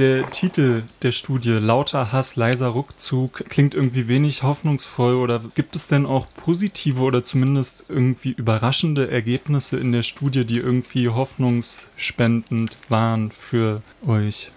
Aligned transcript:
Der 0.00 0.30
Titel 0.30 0.84
der 1.02 1.12
Studie, 1.12 1.50
Lauter 1.50 2.10
Hass, 2.10 2.34
leiser 2.34 2.74
Rückzug, 2.74 3.44
klingt 3.50 3.74
irgendwie 3.74 4.08
wenig 4.08 4.42
hoffnungsvoll 4.42 5.16
oder 5.16 5.42
gibt 5.54 5.76
es 5.76 5.88
denn 5.88 6.06
auch 6.06 6.26
positive 6.30 7.02
oder 7.02 7.22
zumindest 7.22 7.84
irgendwie 7.90 8.30
überraschende 8.30 9.10
Ergebnisse 9.10 9.76
in 9.76 9.92
der 9.92 10.02
Studie, 10.02 10.46
die 10.46 10.56
irgendwie 10.56 11.10
hoffnungsspendend 11.10 12.78
waren 12.88 13.30
für 13.30 13.82
euch 14.06 14.52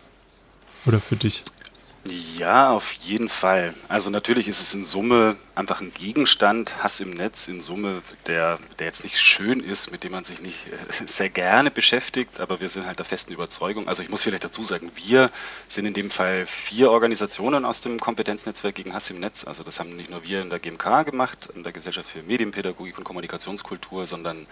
oder 0.85 1.01
für 1.01 1.17
dich? 1.17 1.43
Ja, 2.05 2.71
auf 2.71 2.91
jeden 2.93 3.29
Fall. 3.29 3.73
Also 3.87 4.09
natürlich 4.09 4.49
ist 4.49 4.59
es 4.59 4.73
in 4.73 4.83
Summe 4.83 5.37
einfach 5.55 5.79
ein 5.79 5.93
Gegenstand, 5.93 6.83
Hass 6.83 6.99
im 6.99 7.11
Netz 7.11 7.47
in 7.47 7.61
Summe, 7.61 8.01
der, 8.27 8.59
der 8.77 8.87
jetzt 8.87 9.05
nicht 9.05 9.17
schön 9.17 9.61
ist, 9.61 9.89
mit 9.89 10.03
dem 10.03 10.11
man 10.11 10.25
sich 10.25 10.41
nicht 10.41 10.67
äh, 10.67 11.05
sehr 11.05 11.29
gerne 11.29 11.71
beschäftigt, 11.71 12.41
aber 12.41 12.59
wir 12.59 12.67
sind 12.67 12.87
halt 12.87 12.99
der 12.99 13.05
festen 13.05 13.31
Überzeugung. 13.31 13.87
Also 13.87 14.03
ich 14.03 14.09
muss 14.09 14.23
vielleicht 14.23 14.43
dazu 14.43 14.63
sagen, 14.63 14.91
wir 14.95 15.31
sind 15.69 15.85
in 15.85 15.93
dem 15.93 16.09
Fall 16.09 16.45
vier 16.45 16.91
Organisationen 16.91 17.63
aus 17.63 17.79
dem 17.79 17.97
Kompetenznetzwerk 18.01 18.75
gegen 18.75 18.93
Hass 18.93 19.09
im 19.09 19.21
Netz. 19.21 19.45
Also 19.45 19.63
das 19.63 19.79
haben 19.79 19.95
nicht 19.95 20.09
nur 20.09 20.25
wir 20.25 20.41
in 20.41 20.49
der 20.49 20.59
GMK 20.59 21.05
gemacht, 21.05 21.47
in 21.55 21.63
der 21.63 21.71
Gesellschaft 21.71 22.09
für 22.09 22.21
Medienpädagogik 22.21 22.97
und 22.97 23.05
Kommunikationskultur, 23.05 24.07
sondern 24.07 24.45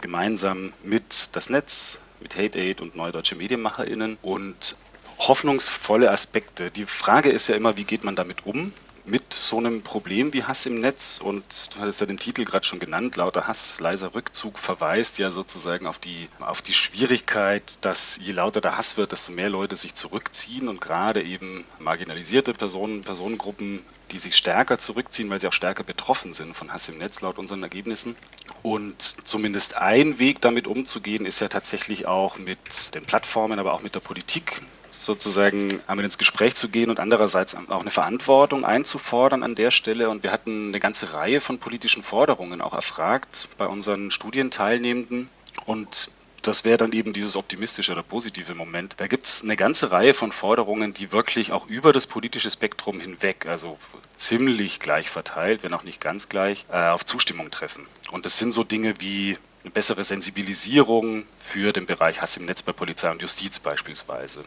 gemeinsam 0.00 0.72
mit 0.82 1.36
das 1.36 1.50
Netz, 1.50 2.00
mit 2.18 2.36
Hate 2.36 2.58
Aid 2.58 2.80
und 2.80 2.96
Neue 2.96 3.12
Deutsche 3.12 3.36
MedienmacherInnen. 3.36 4.18
Und 4.22 4.76
hoffnungsvolle 5.18 6.10
Aspekte. 6.10 6.70
Die 6.70 6.86
Frage 6.86 7.30
ist 7.30 7.48
ja 7.48 7.56
immer, 7.56 7.76
wie 7.76 7.84
geht 7.84 8.04
man 8.04 8.16
damit 8.16 8.46
um? 8.46 8.72
mit 9.06 9.32
so 9.32 9.58
einem 9.58 9.82
Problem 9.82 10.32
wie 10.32 10.42
Hass 10.42 10.66
im 10.66 10.80
Netz 10.80 11.20
und 11.22 11.74
du 11.74 11.80
hattest 11.80 12.00
ja 12.00 12.06
den 12.06 12.18
Titel 12.18 12.44
gerade 12.44 12.66
schon 12.66 12.80
genannt, 12.80 13.16
lauter 13.16 13.46
Hass, 13.46 13.78
leiser 13.78 14.14
Rückzug 14.14 14.58
verweist 14.58 15.18
ja 15.18 15.30
sozusagen 15.30 15.86
auf 15.86 15.98
die, 15.98 16.28
auf 16.40 16.60
die 16.60 16.72
Schwierigkeit, 16.72 17.78
dass 17.82 18.18
je 18.20 18.32
lauter 18.32 18.60
der 18.60 18.76
Hass 18.76 18.96
wird, 18.96 19.12
desto 19.12 19.32
mehr 19.32 19.48
Leute 19.48 19.76
sich 19.76 19.94
zurückziehen 19.94 20.68
und 20.68 20.80
gerade 20.80 21.22
eben 21.22 21.64
marginalisierte 21.78 22.52
Personen, 22.52 23.02
Personengruppen, 23.02 23.84
die 24.10 24.18
sich 24.18 24.36
stärker 24.36 24.78
zurückziehen, 24.78 25.30
weil 25.30 25.38
sie 25.38 25.46
auch 25.46 25.52
stärker 25.52 25.84
betroffen 25.84 26.32
sind 26.32 26.56
von 26.56 26.72
Hass 26.72 26.88
im 26.88 26.98
Netz 26.98 27.20
laut 27.20 27.38
unseren 27.38 27.62
Ergebnissen. 27.62 28.16
Und 28.62 29.00
zumindest 29.00 29.76
ein 29.76 30.18
Weg 30.18 30.40
damit 30.40 30.66
umzugehen, 30.66 31.26
ist 31.26 31.40
ja 31.40 31.48
tatsächlich 31.48 32.06
auch 32.06 32.38
mit 32.38 32.94
den 32.94 33.04
Plattformen, 33.04 33.58
aber 33.60 33.74
auch 33.74 33.82
mit 33.82 33.94
der 33.94 34.00
Politik 34.00 34.62
sozusagen 35.04 35.80
einmal 35.86 36.04
ins 36.04 36.18
Gespräch 36.18 36.54
zu 36.54 36.68
gehen 36.68 36.90
und 36.90 37.00
andererseits 37.00 37.54
auch 37.54 37.80
eine 37.80 37.90
Verantwortung 37.90 38.64
einzufordern 38.64 39.42
an 39.42 39.54
der 39.54 39.70
Stelle. 39.70 40.08
Und 40.08 40.22
wir 40.22 40.32
hatten 40.32 40.68
eine 40.68 40.80
ganze 40.80 41.12
Reihe 41.12 41.40
von 41.40 41.58
politischen 41.58 42.02
Forderungen 42.02 42.60
auch 42.60 42.72
erfragt 42.72 43.48
bei 43.58 43.66
unseren 43.66 44.10
Studienteilnehmenden. 44.10 45.28
Und 45.66 46.10
das 46.42 46.64
wäre 46.64 46.78
dann 46.78 46.92
eben 46.92 47.12
dieses 47.12 47.36
optimistische 47.36 47.92
oder 47.92 48.02
positive 48.02 48.54
Moment. 48.54 48.94
Da 48.98 49.06
gibt 49.06 49.26
es 49.26 49.42
eine 49.42 49.56
ganze 49.56 49.90
Reihe 49.90 50.14
von 50.14 50.32
Forderungen, 50.32 50.92
die 50.92 51.12
wirklich 51.12 51.52
auch 51.52 51.66
über 51.66 51.92
das 51.92 52.06
politische 52.06 52.50
Spektrum 52.50 53.00
hinweg, 53.00 53.46
also 53.46 53.78
ziemlich 54.16 54.78
gleich 54.80 55.10
verteilt, 55.10 55.62
wenn 55.62 55.74
auch 55.74 55.82
nicht 55.82 56.00
ganz 56.00 56.28
gleich, 56.28 56.64
äh, 56.70 56.88
auf 56.88 57.04
Zustimmung 57.04 57.50
treffen. 57.50 57.86
Und 58.12 58.26
das 58.26 58.38
sind 58.38 58.52
so 58.52 58.62
Dinge 58.62 58.94
wie 59.00 59.36
eine 59.64 59.72
bessere 59.72 60.04
Sensibilisierung 60.04 61.24
für 61.38 61.72
den 61.72 61.86
Bereich 61.86 62.22
Hass 62.22 62.36
im 62.36 62.46
Netz 62.46 62.62
bei 62.62 62.72
Polizei 62.72 63.10
und 63.10 63.20
Justiz 63.20 63.58
beispielsweise 63.58 64.44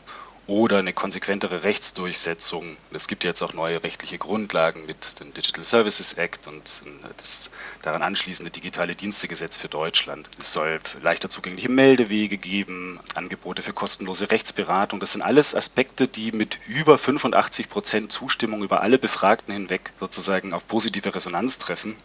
oder 0.50 0.80
eine 0.80 0.94
konsequentere 0.94 1.64
Rechtsdurchsetzung. 1.64 2.76
Es 2.92 3.08
gibt 3.08 3.24
jetzt 3.24 3.44
auch 3.44 3.54
neue 3.54 3.84
rechtliche 3.84 4.18
Grundlagen 4.18 4.86
mit 4.88 5.20
dem 5.20 5.32
Digital 5.32 5.64
Services 5.64 6.14
Act 6.14 6.48
und 6.48 6.82
das 7.18 7.52
daran 7.84 8.02
anschließende 8.02 8.50
digitale 8.50 8.96
Dienstegesetz 8.96 9.58
für 9.58 9.70
Deutschland. 9.70 10.28
Es 10.42 10.52
soll 10.52 10.80
leichter 11.04 11.30
zugängliche 11.30 11.70
Meldewege 11.70 12.38
geben, 12.38 13.00
Angebote 13.14 13.62
für 13.62 13.74
kostenlose 13.74 14.32
Rechtsberatung. 14.32 15.00
Das 15.00 15.12
sind 15.12 15.22
alles 15.22 15.54
Aspekte, 15.54 16.08
die 16.08 16.32
mit 16.32 16.58
über 16.68 16.98
85 16.98 17.70
Prozent 17.70 18.12
Zustimmung 18.12 18.64
über 18.64 18.82
alle 18.82 18.98
Befragten 18.98 19.54
hinweg 19.54 19.92
sozusagen 20.00 20.54
auf 20.54 20.68
positive 20.68 21.14
Resonanz 21.14 21.60
treffen. 21.60 21.96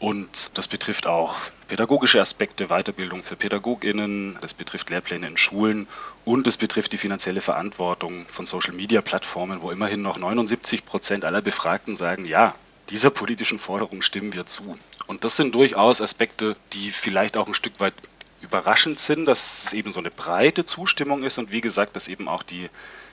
Und 0.00 0.52
das 0.54 0.66
betrifft 0.66 1.06
auch 1.06 1.36
pädagogische 1.68 2.22
Aspekte, 2.22 2.68
Weiterbildung 2.68 3.22
für 3.22 3.36
PädagogInnen, 3.36 4.38
das 4.40 4.54
betrifft 4.54 4.88
Lehrpläne 4.88 5.28
in 5.28 5.36
Schulen 5.36 5.86
und 6.24 6.46
es 6.46 6.56
betrifft 6.56 6.92
die 6.92 6.98
finanzielle 6.98 7.42
Verantwortung 7.42 8.24
von 8.26 8.46
Social-Media-Plattformen, 8.46 9.60
wo 9.60 9.70
immerhin 9.70 10.00
noch 10.00 10.18
79 10.18 10.86
Prozent 10.86 11.26
aller 11.26 11.42
Befragten 11.42 11.96
sagen, 11.96 12.24
ja, 12.24 12.54
dieser 12.88 13.10
politischen 13.10 13.58
Forderung 13.58 14.00
stimmen 14.00 14.32
wir 14.32 14.46
zu. 14.46 14.78
Und 15.06 15.22
das 15.24 15.36
sind 15.36 15.54
durchaus 15.54 16.00
Aspekte, 16.00 16.56
die 16.72 16.90
vielleicht 16.90 17.36
auch 17.36 17.46
ein 17.46 17.54
Stück 17.54 17.78
weit 17.78 17.94
überraschend 18.40 18.98
sind, 18.98 19.26
dass 19.26 19.64
es 19.64 19.72
eben 19.74 19.92
so 19.92 20.00
eine 20.00 20.10
breite 20.10 20.64
Zustimmung 20.64 21.24
ist 21.24 21.36
und 21.36 21.52
wie 21.52 21.60
gesagt, 21.60 21.94
dass 21.94 22.08
eben 22.08 22.26
auch 22.26 22.42
die, 22.42 22.70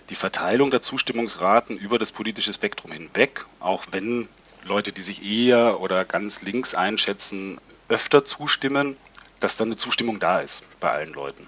die 0.09 0.16
Verteilung 0.16 0.72
der 0.72 0.81
Zustimmungsraten 0.81 1.78
über 1.78 2.00
das 2.00 2.14
politische 2.14 2.53
Spektrum 2.53 2.94
hinweg, 2.94 3.46
auch 3.59 3.84
wenn 3.92 4.30
Leute, 4.67 4.91
die 4.91 5.01
sich 5.01 5.23
eher 5.23 5.79
oder 5.79 6.05
ganz 6.05 6.41
links 6.41 6.75
einschätzen, 6.75 7.59
öfter 7.89 8.25
zustimmen, 8.25 8.95
dass 9.39 9.55
dann 9.55 9.69
eine 9.69 9.78
Zustimmung 9.78 10.19
da 10.19 10.39
ist 10.39 10.66
bei 10.79 10.91
allen 10.91 11.13
Leuten. 11.13 11.47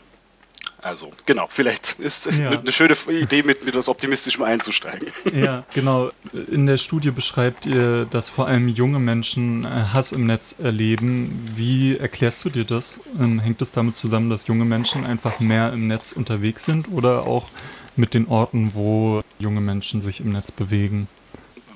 Also, 0.82 1.12
genau, 1.26 1.48
vielleicht 1.50 2.00
ist 2.00 2.26
es 2.26 2.40
ja. 2.40 2.52
eine 2.52 2.72
schöne 2.72 2.96
Idee, 3.10 3.44
mit, 3.44 3.60
mit 3.62 3.70
etwas 3.70 3.90
Optimistischem 3.90 4.44
einzusteigen. 4.44 5.10
Ja, 5.34 5.64
genau. 5.74 6.12
In 6.34 6.66
der 6.66 6.78
Studie 6.78 7.12
beschreibt 7.12 7.66
ihr, 7.66 8.06
dass 8.06 8.30
vor 8.30 8.48
allem 8.48 8.68
junge 8.68 9.00
Menschen 9.00 9.64
äh, 9.64 9.68
Hass 9.94 10.12
im 10.12 10.26
Netz 10.26 10.56
erleben. 10.60 11.50
Wie 11.56 11.98
erklärst 11.98 12.44
du 12.46 12.50
dir 12.50 12.66
das? 12.66 13.00
Ähm, 13.20 13.40
hängt 13.40 13.62
es 13.62 13.72
damit 13.72 13.98
zusammen, 13.98 14.30
dass 14.30 14.48
junge 14.48 14.66
Menschen 14.66 15.06
einfach 15.06 15.40
mehr 15.40 15.72
im 15.74 15.88
Netz 15.88 16.14
unterwegs 16.14 16.66
sind 16.66 16.90
oder 16.92 17.24
auch 17.24 17.50
mit 17.96 18.14
den 18.14 18.28
Orten, 18.28 18.72
wo 18.74 19.22
junge 19.38 19.62
Menschen 19.62 20.02
sich 20.02 20.20
im 20.20 20.32
Netz 20.32 20.52
bewegen? 20.52 21.08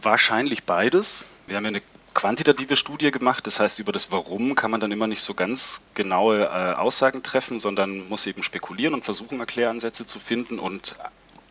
Wahrscheinlich 0.02 0.64
beides. 0.64 1.26
Wir 1.48 1.58
haben 1.58 1.66
ja 1.66 1.70
eine 1.70 1.82
quantitative 2.14 2.76
Studie 2.76 3.12
gemacht, 3.12 3.48
das 3.48 3.60
heißt, 3.60 3.80
über 3.80 3.92
das 3.92 4.12
Warum 4.12 4.56
kann 4.56 4.72
man 4.72 4.80
dann 4.80 4.92
immer 4.92 5.08
nicht 5.08 5.22
so 5.22 5.34
ganz 5.34 5.86
genaue 5.94 6.44
äh, 6.44 6.74
Aussagen 6.76 7.24
treffen, 7.24 7.60
sondern 7.60 8.08
muss 8.08 8.28
eben 8.28 8.44
spekulieren 8.44 8.94
und 8.94 9.04
versuchen, 9.04 9.40
Erkläransätze 9.40 10.06
zu 10.06 10.20
finden. 10.20 10.60
Und 10.60 10.96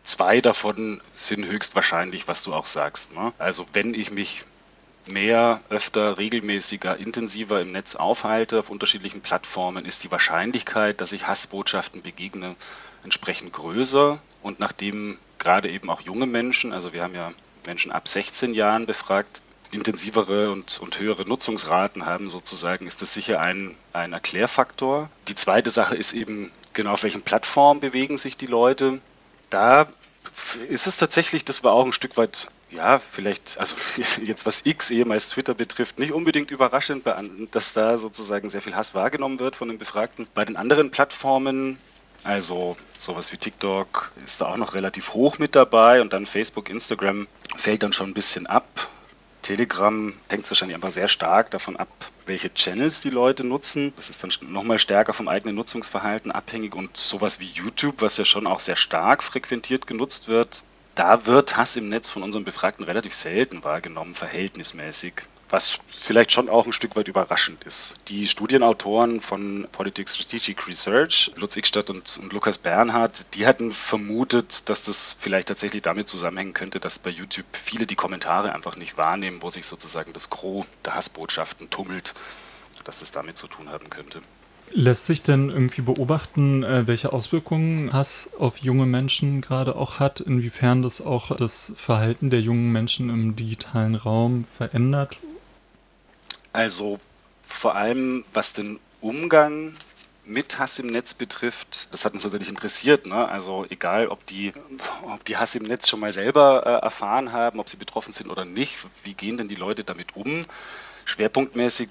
zwei 0.03 0.41
davon 0.41 1.01
sind 1.11 1.45
höchstwahrscheinlich, 1.45 2.27
was 2.27 2.43
du 2.43 2.53
auch 2.53 2.65
sagst. 2.65 3.13
Ne? 3.13 3.33
Also 3.37 3.65
wenn 3.73 3.93
ich 3.93 4.11
mich 4.11 4.45
mehr, 5.05 5.59
öfter, 5.69 6.17
regelmäßiger, 6.17 6.97
intensiver 6.97 7.61
im 7.61 7.71
Netz 7.71 7.95
aufhalte 7.95 8.59
auf 8.59 8.69
unterschiedlichen 8.69 9.21
Plattformen, 9.21 9.85
ist 9.85 10.03
die 10.03 10.11
Wahrscheinlichkeit, 10.11 11.01
dass 11.01 11.11
ich 11.11 11.27
Hassbotschaften 11.27 12.01
begegne, 12.01 12.55
entsprechend 13.03 13.51
größer. 13.51 14.19
Und 14.41 14.59
nachdem 14.59 15.17
gerade 15.39 15.69
eben 15.69 15.89
auch 15.89 16.01
junge 16.01 16.25
Menschen, 16.25 16.71
also 16.71 16.93
wir 16.93 17.03
haben 17.03 17.15
ja 17.15 17.33
Menschen 17.65 17.91
ab 17.91 18.07
16 18.07 18.53
Jahren 18.53 18.85
befragt, 18.85 19.41
intensivere 19.73 20.51
und, 20.51 20.79
und 20.81 20.99
höhere 20.99 21.27
Nutzungsraten 21.27 22.05
haben 22.05 22.29
sozusagen, 22.29 22.87
ist 22.87 23.01
das 23.01 23.13
sicher 23.13 23.39
ein, 23.39 23.75
ein 23.93 24.13
Erklärfaktor. 24.13 25.09
Die 25.27 25.35
zweite 25.35 25.71
Sache 25.71 25.95
ist 25.95 26.13
eben, 26.13 26.51
genau 26.73 26.93
auf 26.93 27.03
welchen 27.03 27.21
Plattformen 27.21 27.79
bewegen 27.79 28.17
sich 28.17 28.37
die 28.37 28.45
Leute. 28.45 28.99
Da 29.49 29.87
ist 30.69 30.87
es 30.87 30.97
tatsächlich, 30.97 31.45
das 31.45 31.63
war 31.63 31.73
auch 31.73 31.85
ein 31.85 31.93
Stück 31.93 32.17
weit, 32.17 32.47
ja, 32.71 32.99
vielleicht, 32.99 33.57
also 33.59 33.75
jetzt 34.23 34.45
was 34.45 34.65
X 34.65 34.89
ehemals 34.89 35.29
Twitter 35.29 35.53
betrifft, 35.53 35.99
nicht 35.99 36.11
unbedingt 36.11 36.51
überraschend, 36.51 37.05
dass 37.51 37.73
da 37.73 37.97
sozusagen 37.97 38.49
sehr 38.49 38.61
viel 38.61 38.75
Hass 38.75 38.95
wahrgenommen 38.95 39.39
wird 39.39 39.55
von 39.55 39.67
den 39.67 39.77
Befragten. 39.77 40.27
Bei 40.33 40.45
den 40.45 40.57
anderen 40.57 40.91
Plattformen 40.91 41.77
also 42.23 42.77
sowas 42.97 43.31
wie 43.33 43.37
TikTok 43.37 44.11
ist 44.25 44.39
da 44.39 44.47
auch 44.47 44.57
noch 44.57 44.73
relativ 44.73 45.13
hoch 45.13 45.39
mit 45.39 45.55
dabei 45.55 46.01
und 46.01 46.13
dann 46.13 46.25
Facebook, 46.25 46.69
Instagram 46.69 47.27
fällt 47.55 47.83
dann 47.83 47.91
schon 47.91 48.09
ein 48.09 48.13
bisschen 48.13 48.47
ab. 48.47 48.65
Telegram 49.43 50.13
hängt 50.29 50.49
wahrscheinlich 50.49 50.75
einfach 50.75 50.91
sehr 50.91 51.07
stark 51.07 51.51
davon 51.51 51.77
ab, 51.77 51.89
welche 52.25 52.51
Channels 52.53 53.01
die 53.01 53.11
Leute 53.11 53.43
nutzen. 53.43 53.93
Das 53.95 54.09
ist 54.09 54.23
dann 54.23 54.31
nochmal 54.51 54.79
stärker 54.79 55.13
vom 55.13 55.27
eigenen 55.27 55.55
Nutzungsverhalten 55.55 56.31
abhängig 56.31 56.73
und 56.73 56.97
sowas 56.97 57.39
wie 57.39 57.45
YouTube, 57.45 58.01
was 58.01 58.17
ja 58.17 58.25
schon 58.25 58.47
auch 58.47 58.59
sehr 58.59 58.75
stark 58.75 59.21
frequentiert 59.21 59.85
genutzt 59.85 60.27
wird, 60.27 60.63
da 60.95 61.25
wird 61.25 61.57
Hass 61.57 61.75
im 61.75 61.89
Netz 61.89 62.09
von 62.09 62.21
unseren 62.21 62.43
Befragten 62.43 62.85
relativ 62.85 63.15
selten 63.15 63.63
wahrgenommen, 63.63 64.13
verhältnismäßig 64.13 65.13
was 65.53 65.79
vielleicht 65.87 66.31
schon 66.31 66.49
auch 66.49 66.65
ein 66.65 66.73
Stück 66.73 66.95
weit 66.95 67.07
überraschend 67.07 67.63
ist. 67.63 67.95
Die 68.07 68.27
Studienautoren 68.27 69.19
von 69.21 69.67
Politics 69.71 70.15
Strategic 70.15 70.67
Research, 70.67 71.31
Lutz 71.35 71.55
Ickstadt 71.55 71.91
und, 71.91 72.19
und, 72.23 72.33
Lukas 72.33 72.57
Bernhard, 72.57 73.35
die 73.35 73.45
hatten 73.45 73.71
vermutet, 73.71 74.67
dass 74.67 74.85
das 74.85 75.15
vielleicht 75.17 75.49
tatsächlich 75.49 75.83
damit 75.83 76.07
zusammenhängen 76.07 76.53
könnte, 76.53 76.79
dass 76.79 76.97
bei 76.97 77.11
YouTube 77.11 77.45
viele 77.51 77.85
die 77.85 77.95
Kommentare 77.95 78.51
einfach 78.51 78.77
nicht 78.77 78.97
wahrnehmen, 78.97 79.43
wo 79.43 79.51
sich 79.51 79.67
sozusagen 79.67 80.11
das 80.11 80.31
Gros 80.31 80.65
der 80.85 80.95
Hassbotschaften 80.95 81.69
tummelt, 81.69 82.15
dass 82.83 83.01
das 83.01 83.11
damit 83.11 83.37
zu 83.37 83.45
tun 83.45 83.69
haben 83.69 83.91
könnte. 83.91 84.23
Lässt 84.71 85.05
sich 85.05 85.21
denn 85.21 85.51
irgendwie 85.51 85.81
beobachten, 85.81 86.63
äh, 86.63 86.87
welche 86.87 87.13
Auswirkungen 87.13 87.93
Hass 87.93 88.27
auf 88.39 88.57
junge 88.57 88.87
Menschen 88.87 89.41
gerade 89.41 89.75
auch 89.75 89.99
hat, 89.99 90.19
inwiefern 90.19 90.81
das 90.81 90.99
auch 90.99 91.35
das 91.35 91.73
Verhalten 91.75 92.31
der 92.31 92.41
jungen 92.41 92.71
Menschen 92.71 93.11
im 93.11 93.35
digitalen 93.35 93.93
Raum 93.93 94.45
verändert 94.45 95.19
also 96.53 96.99
vor 97.45 97.75
allem 97.75 98.23
was 98.33 98.53
den 98.53 98.79
Umgang 99.01 99.75
mit 100.25 100.57
Hass 100.57 100.79
im 100.79 100.87
Netz 100.87 101.13
betrifft, 101.13 101.89
das 101.91 102.05
hat 102.05 102.13
uns 102.13 102.23
natürlich 102.23 102.49
interessiert. 102.49 103.05
Ne? 103.05 103.27
Also 103.27 103.65
egal, 103.69 104.07
ob 104.07 104.25
die, 104.27 104.53
ob 105.03 105.23
die 105.25 105.37
Hass 105.37 105.55
im 105.55 105.63
Netz 105.63 105.89
schon 105.89 105.99
mal 105.99 106.13
selber 106.13 106.63
äh, 106.65 106.85
erfahren 106.85 107.33
haben, 107.33 107.59
ob 107.59 107.67
sie 107.67 107.77
betroffen 107.77 108.13
sind 108.13 108.29
oder 108.29 108.45
nicht, 108.45 108.77
wie 109.03 109.13
gehen 109.13 109.37
denn 109.37 109.49
die 109.49 109.55
Leute 109.55 109.83
damit 109.83 110.15
um? 110.15 110.45
Schwerpunktmäßig 111.05 111.89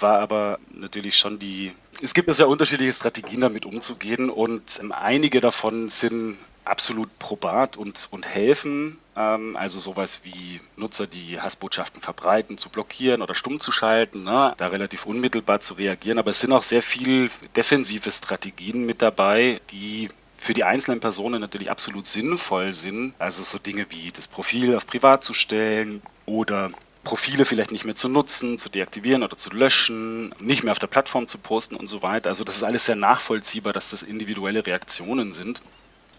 war 0.00 0.18
aber 0.18 0.58
natürlich 0.72 1.16
schon 1.16 1.38
die, 1.38 1.72
es 2.02 2.14
gibt 2.14 2.28
ja 2.28 2.34
sehr 2.34 2.48
unterschiedliche 2.48 2.92
Strategien 2.92 3.42
damit 3.42 3.66
umzugehen 3.66 4.30
und 4.30 4.80
ähm, 4.80 4.92
einige 4.92 5.40
davon 5.40 5.88
sind 5.88 6.38
absolut 6.70 7.18
probat 7.18 7.76
und, 7.76 8.08
und 8.10 8.26
helfen. 8.26 8.98
Ähm, 9.16 9.56
also 9.56 9.78
sowas 9.78 10.20
wie 10.22 10.60
Nutzer, 10.76 11.06
die 11.06 11.40
Hassbotschaften 11.40 12.00
verbreiten, 12.00 12.56
zu 12.56 12.68
blockieren 12.70 13.22
oder 13.22 13.34
stumm 13.34 13.60
zu 13.60 13.72
schalten, 13.72 14.22
ne? 14.24 14.54
da 14.56 14.68
relativ 14.68 15.06
unmittelbar 15.06 15.60
zu 15.60 15.74
reagieren. 15.74 16.18
Aber 16.18 16.30
es 16.30 16.40
sind 16.40 16.52
auch 16.52 16.62
sehr 16.62 16.82
viel 16.82 17.30
defensive 17.56 18.10
Strategien 18.10 18.86
mit 18.86 19.02
dabei, 19.02 19.60
die 19.70 20.08
für 20.36 20.54
die 20.54 20.64
einzelnen 20.64 21.00
Personen 21.00 21.40
natürlich 21.40 21.70
absolut 21.70 22.06
sinnvoll 22.06 22.72
sind. 22.72 23.14
Also 23.18 23.42
so 23.42 23.58
Dinge 23.58 23.86
wie 23.90 24.10
das 24.10 24.28
Profil 24.28 24.74
auf 24.76 24.86
privat 24.86 25.22
zu 25.22 25.34
stellen 25.34 26.00
oder 26.24 26.70
Profile 27.02 27.44
vielleicht 27.44 27.72
nicht 27.72 27.84
mehr 27.84 27.96
zu 27.96 28.08
nutzen, 28.08 28.58
zu 28.58 28.68
deaktivieren 28.68 29.22
oder 29.22 29.36
zu 29.36 29.50
löschen, 29.50 30.34
nicht 30.38 30.62
mehr 30.62 30.72
auf 30.72 30.78
der 30.78 30.86
Plattform 30.86 31.26
zu 31.26 31.38
posten 31.38 31.76
und 31.76 31.88
so 31.88 32.02
weiter. 32.02 32.30
Also 32.30 32.44
das 32.44 32.56
ist 32.56 32.62
alles 32.62 32.86
sehr 32.86 32.96
nachvollziehbar, 32.96 33.72
dass 33.72 33.90
das 33.90 34.02
individuelle 34.02 34.64
Reaktionen 34.64 35.32
sind 35.32 35.60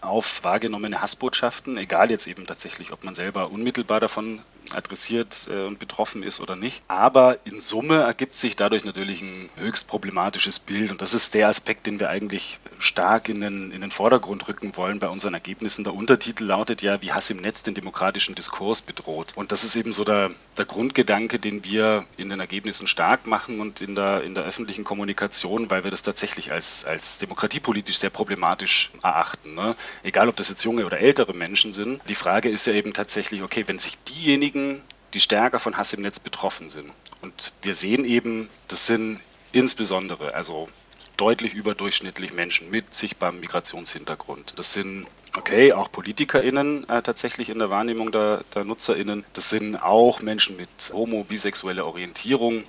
auf 0.02 0.44
wahrgenommene 0.44 1.00
Hassbotschaften, 1.00 1.76
egal 1.76 2.10
jetzt 2.10 2.26
eben 2.26 2.46
tatsächlich, 2.46 2.92
ob 2.92 3.04
man 3.04 3.14
selber 3.14 3.50
unmittelbar 3.50 4.00
davon 4.00 4.40
adressiert 4.74 5.48
äh, 5.50 5.64
und 5.64 5.78
betroffen 5.78 6.22
ist 6.22 6.40
oder 6.40 6.56
nicht. 6.56 6.82
Aber 6.88 7.38
in 7.44 7.60
Summe 7.60 8.02
ergibt 8.02 8.34
sich 8.34 8.56
dadurch 8.56 8.84
natürlich 8.84 9.22
ein 9.22 9.48
höchst 9.56 9.88
problematisches 9.88 10.58
Bild 10.58 10.90
und 10.90 11.02
das 11.02 11.14
ist 11.14 11.34
der 11.34 11.48
Aspekt, 11.48 11.86
den 11.86 12.00
wir 12.00 12.10
eigentlich 12.10 12.58
stark 12.78 13.28
in 13.28 13.40
den, 13.40 13.70
in 13.70 13.80
den 13.80 13.90
Vordergrund 13.90 14.46
rücken 14.48 14.76
wollen 14.76 14.98
bei 14.98 15.08
unseren 15.08 15.34
Ergebnissen. 15.34 15.84
Der 15.84 15.94
Untertitel 15.94 16.44
lautet 16.44 16.82
ja, 16.82 17.00
wie 17.02 17.12
Hass 17.12 17.30
im 17.30 17.38
Netz 17.38 17.62
den 17.62 17.74
demokratischen 17.74 18.34
Diskurs 18.34 18.82
bedroht. 18.82 19.32
Und 19.36 19.52
das 19.52 19.64
ist 19.64 19.76
eben 19.76 19.92
so 19.92 20.04
der, 20.04 20.30
der 20.58 20.64
Grundgedanke, 20.64 21.38
den 21.38 21.64
wir 21.64 22.04
in 22.16 22.28
den 22.28 22.40
Ergebnissen 22.40 22.86
stark 22.86 23.26
machen 23.26 23.60
und 23.60 23.80
in 23.80 23.94
der, 23.94 24.22
in 24.24 24.34
der 24.34 24.44
öffentlichen 24.44 24.84
Kommunikation, 24.84 25.70
weil 25.70 25.84
wir 25.84 25.90
das 25.90 26.02
tatsächlich 26.02 26.52
als, 26.52 26.84
als 26.84 27.18
demokratiepolitisch 27.18 27.98
sehr 27.98 28.10
problematisch 28.10 28.90
erachten. 29.02 29.54
Ne? 29.54 29.74
Egal 30.02 30.28
ob 30.28 30.36
das 30.36 30.48
jetzt 30.48 30.64
junge 30.64 30.86
oder 30.86 31.00
ältere 31.00 31.34
Menschen 31.34 31.72
sind. 31.72 32.00
Die 32.08 32.14
Frage 32.14 32.48
ist 32.48 32.66
ja 32.66 32.72
eben 32.72 32.92
tatsächlich, 32.92 33.42
okay, 33.42 33.64
wenn 33.66 33.78
sich 33.78 33.98
diejenigen, 34.04 34.80
die 35.14 35.20
stärker 35.20 35.58
von 35.58 35.76
Hass 35.76 35.92
im 35.92 36.02
Netz 36.02 36.20
betroffen 36.20 36.68
sind, 36.68 36.90
und 37.20 37.52
wir 37.62 37.74
sehen 37.74 38.04
eben, 38.04 38.48
das 38.68 38.86
sind 38.86 39.20
insbesondere, 39.52 40.34
also 40.34 40.68
deutlich 41.16 41.54
überdurchschnittlich 41.54 42.32
Menschen 42.32 42.70
mit 42.70 42.92
sichtbarem 42.92 43.38
Migrationshintergrund. 43.40 44.58
Das 44.58 44.72
sind, 44.72 45.06
okay, 45.36 45.72
auch 45.72 45.92
PolitikerInnen 45.92 46.88
äh, 46.88 47.02
tatsächlich 47.02 47.48
in 47.48 47.58
der 47.58 47.70
Wahrnehmung 47.70 48.10
der, 48.10 48.42
der 48.54 48.64
NutzerInnen. 48.64 49.24
Das 49.32 49.50
sind 49.50 49.76
auch 49.76 50.20
Menschen 50.20 50.56
mit 50.56 50.68
homo-, 50.92 51.24
bisexueller 51.24 51.86
Orientierung. 51.86 52.64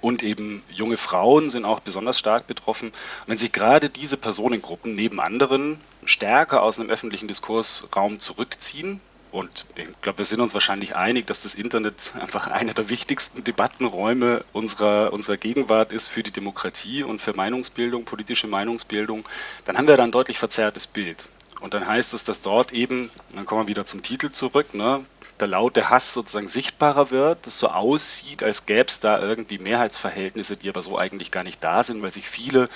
Und 0.00 0.22
eben 0.22 0.62
junge 0.68 0.96
Frauen 0.96 1.48
sind 1.48 1.64
auch 1.64 1.80
besonders 1.80 2.18
stark 2.18 2.46
betroffen. 2.46 2.88
Und 2.88 3.28
wenn 3.28 3.38
sich 3.38 3.52
gerade 3.52 3.88
diese 3.88 4.16
Personengruppen 4.16 4.94
neben 4.94 5.20
anderen 5.20 5.80
stärker 6.04 6.62
aus 6.62 6.78
einem 6.78 6.90
öffentlichen 6.90 7.28
Diskursraum 7.28 8.18
zurückziehen, 8.18 9.00
und 9.32 9.64
ich 9.76 9.86
glaube, 10.02 10.18
wir 10.18 10.24
sind 10.26 10.40
uns 10.40 10.52
wahrscheinlich 10.52 10.94
einig, 10.94 11.26
dass 11.26 11.42
das 11.42 11.54
Internet 11.54 12.12
einfach 12.20 12.48
einer 12.48 12.74
der 12.74 12.90
wichtigsten 12.90 13.42
Debattenräume 13.42 14.44
unserer, 14.52 15.12
unserer 15.12 15.38
Gegenwart 15.38 15.90
ist 15.90 16.08
für 16.08 16.22
die 16.22 16.32
Demokratie 16.32 17.02
und 17.02 17.20
für 17.20 17.34
Meinungsbildung, 17.34 18.04
politische 18.04 18.46
Meinungsbildung. 18.46 19.24
Dann 19.64 19.78
haben 19.78 19.88
wir 19.88 19.96
da 19.96 20.04
ein 20.04 20.12
deutlich 20.12 20.38
verzerrtes 20.38 20.86
Bild. 20.86 21.28
Und 21.60 21.74
dann 21.74 21.86
heißt 21.86 22.12
es, 22.12 22.24
dass 22.24 22.42
dort 22.42 22.72
eben, 22.72 23.10
dann 23.34 23.46
kommen 23.46 23.62
wir 23.62 23.68
wieder 23.68 23.86
zum 23.86 24.02
Titel 24.02 24.32
zurück, 24.32 24.74
ne, 24.74 25.04
der 25.40 25.48
laute 25.48 25.90
Hass 25.90 26.12
sozusagen 26.12 26.48
sichtbarer 26.48 27.10
wird, 27.10 27.46
es 27.46 27.58
so 27.58 27.68
aussieht, 27.68 28.42
als 28.42 28.66
gäbe 28.66 28.88
es 28.88 29.00
da 29.00 29.20
irgendwie 29.20 29.58
Mehrheitsverhältnisse, 29.58 30.56
die 30.56 30.68
aber 30.68 30.82
so 30.82 30.98
eigentlich 30.98 31.30
gar 31.30 31.44
nicht 31.44 31.62
da 31.64 31.82
sind, 31.82 32.02
weil 32.02 32.12
sich 32.12 32.28
viele 32.28 32.68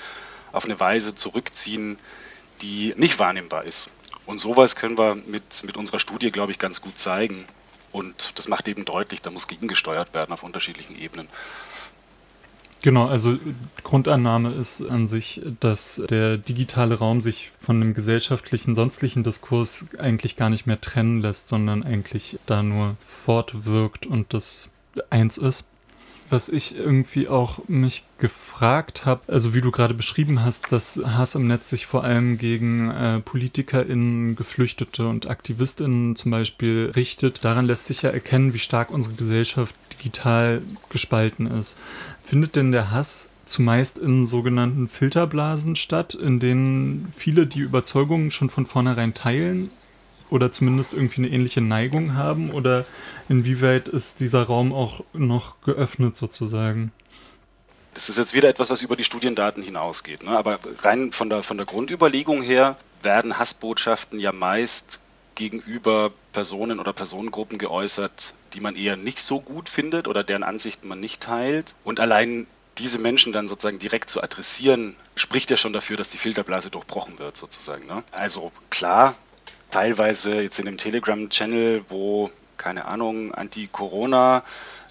auf 0.51 0.65
eine 0.65 0.79
Weise 0.79 1.15
zurückziehen, 1.15 1.97
die 2.61 2.93
nicht 2.97 3.19
wahrnehmbar 3.19 3.65
ist. 3.65 3.91
Und 4.25 4.39
sowas 4.39 4.75
können 4.75 4.97
wir 4.97 5.15
mit, 5.15 5.63
mit 5.63 5.77
unserer 5.77 5.99
Studie, 5.99 6.31
glaube 6.31 6.51
ich, 6.51 6.59
ganz 6.59 6.81
gut 6.81 6.97
zeigen. 6.97 7.45
Und 7.91 8.37
das 8.37 8.47
macht 8.47 8.67
eben 8.67 8.83
deutlich, 8.83 9.21
da 9.21 9.31
muss 9.31 9.47
gegengesteuert 9.47 10.13
werden 10.13 10.33
auf 10.33 10.43
unterschiedlichen 10.43 10.97
Ebenen. 10.97 11.27
Genau, 12.83 13.07
also 13.07 13.37
Grundannahme 13.83 14.51
ist 14.51 14.81
an 14.81 15.07
sich, 15.07 15.41
dass 15.59 16.01
der 16.09 16.37
digitale 16.37 16.95
Raum 16.95 17.21
sich 17.21 17.51
von 17.57 17.81
dem 17.81 17.93
gesellschaftlichen, 17.93 18.75
sonstlichen 18.75 19.23
Diskurs 19.23 19.85
eigentlich 19.97 20.35
gar 20.35 20.49
nicht 20.49 20.67
mehr 20.67 20.79
trennen 20.79 21.21
lässt, 21.21 21.47
sondern 21.47 21.83
eigentlich 21.83 22.39
da 22.45 22.61
nur 22.61 22.95
fortwirkt 22.99 24.05
und 24.05 24.33
das 24.33 24.69
eins 25.09 25.37
ist 25.37 25.65
was 26.29 26.49
ich 26.49 26.77
irgendwie 26.77 27.27
auch 27.27 27.59
mich 27.67 28.03
gefragt 28.17 29.05
habe, 29.05 29.21
also 29.27 29.53
wie 29.53 29.61
du 29.61 29.71
gerade 29.71 29.93
beschrieben 29.93 30.43
hast, 30.43 30.71
dass 30.71 30.99
Hass 31.03 31.35
im 31.35 31.47
Netz 31.47 31.69
sich 31.69 31.85
vor 31.85 32.03
allem 32.03 32.37
gegen 32.37 32.91
äh, 32.91 33.19
PolitikerInnen, 33.19 34.35
Geflüchtete 34.35 35.07
und 35.07 35.29
AktivistInnen 35.29 36.15
zum 36.15 36.31
Beispiel 36.31 36.91
richtet. 36.95 37.43
Daran 37.43 37.65
lässt 37.65 37.85
sich 37.85 38.01
ja 38.01 38.09
erkennen, 38.09 38.53
wie 38.53 38.59
stark 38.59 38.89
unsere 38.89 39.15
Gesellschaft 39.15 39.75
digital 39.93 40.61
gespalten 40.89 41.47
ist. 41.47 41.77
Findet 42.23 42.55
denn 42.55 42.71
der 42.71 42.91
Hass 42.91 43.29
zumeist 43.45 43.97
in 43.97 44.25
sogenannten 44.25 44.87
Filterblasen 44.87 45.75
statt, 45.75 46.13
in 46.13 46.39
denen 46.39 47.11
viele 47.15 47.47
die 47.47 47.61
Überzeugungen 47.61 48.31
schon 48.31 48.49
von 48.49 48.65
vornherein 48.65 49.13
teilen 49.13 49.69
oder 50.29 50.51
zumindest 50.51 50.93
irgendwie 50.93 51.21
eine 51.21 51.29
ähnliche 51.29 51.61
Neigung 51.61 52.15
haben? 52.15 52.51
Oder 52.51 52.85
inwieweit 53.29 53.89
ist 53.89 54.19
dieser 54.19 54.43
Raum 54.43 54.73
auch 54.73 55.03
noch 55.13 55.61
geöffnet 55.61 56.17
sozusagen? 56.17 56.91
Es 57.93 58.09
ist 58.09 58.17
jetzt 58.17 58.33
wieder 58.33 58.49
etwas, 58.49 58.69
was 58.69 58.81
über 58.83 58.95
die 58.95 59.03
Studiendaten 59.03 59.63
hinausgeht. 59.63 60.23
Ne? 60.23 60.31
Aber 60.31 60.59
rein 60.81 61.11
von 61.11 61.29
der, 61.29 61.41
von 61.41 61.57
der 61.57 61.65
Grundüberlegung 61.65 62.41
her 62.41 62.77
werden 63.01 63.39
Hassbotschaften 63.39 64.19
ja 64.19 64.31
meist 64.31 65.01
gegenüber 65.33 66.11
Personen 66.31 66.79
oder 66.79 66.93
Personengruppen 66.93 67.57
geäußert, 67.57 68.33
die 68.53 68.59
man 68.59 68.75
eher 68.75 68.97
nicht 68.97 69.19
so 69.19 69.39
gut 69.39 69.69
findet 69.69 70.07
oder 70.07 70.23
deren 70.23 70.43
Ansichten 70.43 70.87
man 70.87 70.99
nicht 70.99 71.21
teilt. 71.21 71.75
Und 71.83 71.99
allein 71.99 72.47
diese 72.77 72.99
Menschen 72.99 73.33
dann 73.33 73.47
sozusagen 73.47 73.79
direkt 73.79 74.09
zu 74.09 74.21
adressieren, 74.21 74.95
spricht 75.15 75.49
ja 75.49 75.57
schon 75.57 75.73
dafür, 75.73 75.97
dass 75.97 76.11
die 76.11 76.17
Filterblase 76.17 76.69
durchbrochen 76.69 77.17
wird, 77.19 77.37
sozusagen. 77.37 77.87
Ne? 77.87 78.03
Also 78.11 78.51
klar, 78.69 79.15
teilweise 79.69 80.41
jetzt 80.41 80.59
in 80.59 80.65
dem 80.65 80.77
Telegram-Channel, 80.77 81.85
wo, 81.89 82.31
keine 82.57 82.85
Ahnung, 82.85 83.33
Anti-Corona 83.33 84.43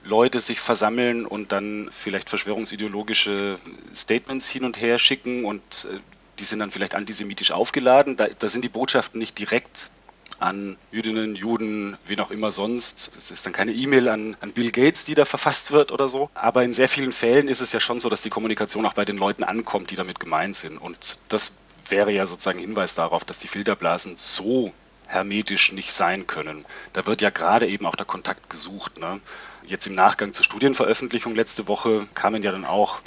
Leute 0.04 0.40
sich 0.40 0.60
versammeln 0.60 1.26
und 1.26 1.52
dann 1.52 1.88
vielleicht 1.90 2.28
verschwörungsideologische 2.28 3.58
Statements 3.94 4.48
hin 4.48 4.64
und 4.64 4.80
her 4.80 4.98
schicken 4.98 5.44
und 5.44 5.88
äh, 5.90 5.98
die 6.38 6.44
sind 6.44 6.60
dann 6.60 6.70
vielleicht 6.70 6.94
antisemitisch 6.94 7.50
aufgeladen. 7.50 8.16
Da, 8.16 8.26
da 8.26 8.48
sind 8.48 8.62
die 8.62 8.68
Botschaften 8.68 9.18
nicht 9.18 9.38
direkt 9.38 9.90
an 10.38 10.76
Jüdinnen, 10.90 11.34
Juden, 11.34 11.96
wen 12.06 12.20
auch 12.20 12.30
immer 12.30 12.52
sonst. 12.52 13.16
Das 13.16 13.30
ist 13.30 13.46
dann 13.46 13.52
keine 13.52 13.72
E-Mail 13.72 14.08
an, 14.08 14.36
an 14.40 14.52
Bill 14.52 14.70
Gates, 14.70 15.04
die 15.04 15.14
da 15.14 15.24
verfasst 15.24 15.70
wird 15.70 15.92
oder 15.92 16.08
so. 16.08 16.30
Aber 16.34 16.62
in 16.62 16.74
sehr 16.74 16.88
vielen 16.88 17.12
Fällen 17.12 17.48
ist 17.48 17.60
es 17.60 17.72
ja 17.72 17.80
schon 17.80 18.00
so, 18.00 18.08
dass 18.10 18.22
die 18.22 18.30
Kommunikation 18.30 18.84
auch 18.84 18.92
bei 18.92 19.04
den 19.04 19.16
Leuten 19.16 19.44
ankommt, 19.44 19.90
die 19.90 19.96
damit 19.96 20.20
gemeint 20.20 20.56
sind. 20.56 20.76
Und 20.76 21.18
das 21.28 21.56
wäre 21.90 22.12
ja 22.12 22.26
sozusagen 22.26 22.58
Hinweis 22.58 22.94
darauf, 22.94 23.24
dass 23.24 23.38
die 23.38 23.48
Filterblasen 23.48 24.16
so 24.16 24.72
hermetisch 25.06 25.72
nicht 25.72 25.92
sein 25.92 26.26
können. 26.26 26.64
Da 26.92 27.06
wird 27.06 27.20
ja 27.20 27.30
gerade 27.30 27.66
eben 27.66 27.86
auch 27.86 27.96
der 27.96 28.06
Kontakt 28.06 28.50
gesucht. 28.50 28.98
Ne? 28.98 29.20
Jetzt 29.64 29.86
im 29.86 29.94
Nachgang 29.94 30.32
zur 30.32 30.44
Studienveröffentlichung 30.44 31.34
letzte 31.34 31.68
Woche 31.68 32.06
kamen 32.14 32.42
ja 32.42 32.52
dann 32.52 32.64
auch 32.64 33.00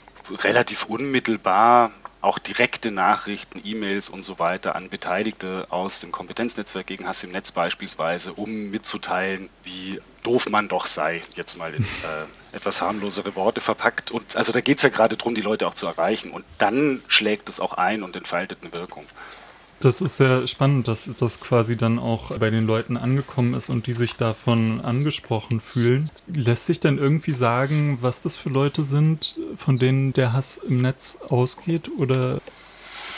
relativ 0.44 0.86
unmittelbar 0.86 1.92
auch 2.22 2.38
direkte 2.38 2.92
Nachrichten, 2.92 3.62
E-Mails 3.64 4.10
und 4.10 4.24
so 4.24 4.40
weiter 4.40 4.76
an 4.76 4.90
Beteiligte 4.90 5.68
aus 5.70 6.02
dem 6.02 6.12
Kompetenznetzwerk 6.12 6.86
gegen 6.86 7.08
Hass 7.08 7.24
im 7.24 7.32
Netz 7.32 7.52
beispielsweise, 7.52 8.34
um 8.34 8.70
mitzuteilen, 8.70 9.50
wie 9.64 10.02
doof 10.24 10.50
man 10.50 10.68
doch 10.68 10.86
sei, 10.86 11.22
jetzt 11.36 11.58
mal 11.58 11.74
in 11.74 11.84
äh, 12.04 12.56
etwas 12.56 12.82
harmlosere 12.82 13.36
Worte 13.36 13.62
verpackt. 13.62 14.12
Und 14.12 14.36
also 14.36 14.52
da 14.52 14.60
geht 14.60 14.78
es 14.78 14.84
ja 14.84 14.90
gerade 14.90 15.16
darum, 15.16 15.34
die 15.34 15.42
Leute 15.42 15.68
auch 15.68 15.74
zu 15.74 15.88
erreichen. 15.88 16.32
Und 16.32 16.44
dann 16.58 17.02
schlägt 17.08 17.48
es 17.48 17.62
auch 17.62 17.74
ein 17.74 18.04
und 18.04 18.16
entfaltet 18.16 18.60
eine 18.62 18.74
Wirkung. 18.74 19.06
Das 19.80 20.02
ist 20.02 20.18
sehr 20.18 20.46
spannend, 20.46 20.90
dass 20.90 21.10
das 21.18 21.40
quasi 21.40 21.78
dann 21.78 22.00
auch 22.00 22.38
bei 22.38 22.50
den 22.50 22.68
Leuten 22.68 22.98
angekommen 22.98 23.54
ist 23.54 23.70
und 23.70 23.88
die 23.88 23.94
sich 23.94 24.16
davon 24.18 24.82
angesprochen 24.82 25.62
fühlen. 25.62 26.12
Lässt 26.28 26.66
sich 26.66 26.82
denn 26.82 26.98
irgendwie 26.98 27.32
sagen, 27.32 27.98
was 28.02 28.20
das 28.20 28.36
für 28.36 28.50
Leute 28.50 28.84
sind, 28.84 29.40
von 29.56 29.78
denen 29.78 30.12
der 30.12 30.34
Hass 30.34 30.58
im 30.58 30.82
Netz 30.82 31.18
ausgeht? 31.30 31.90
Oder 31.98 32.42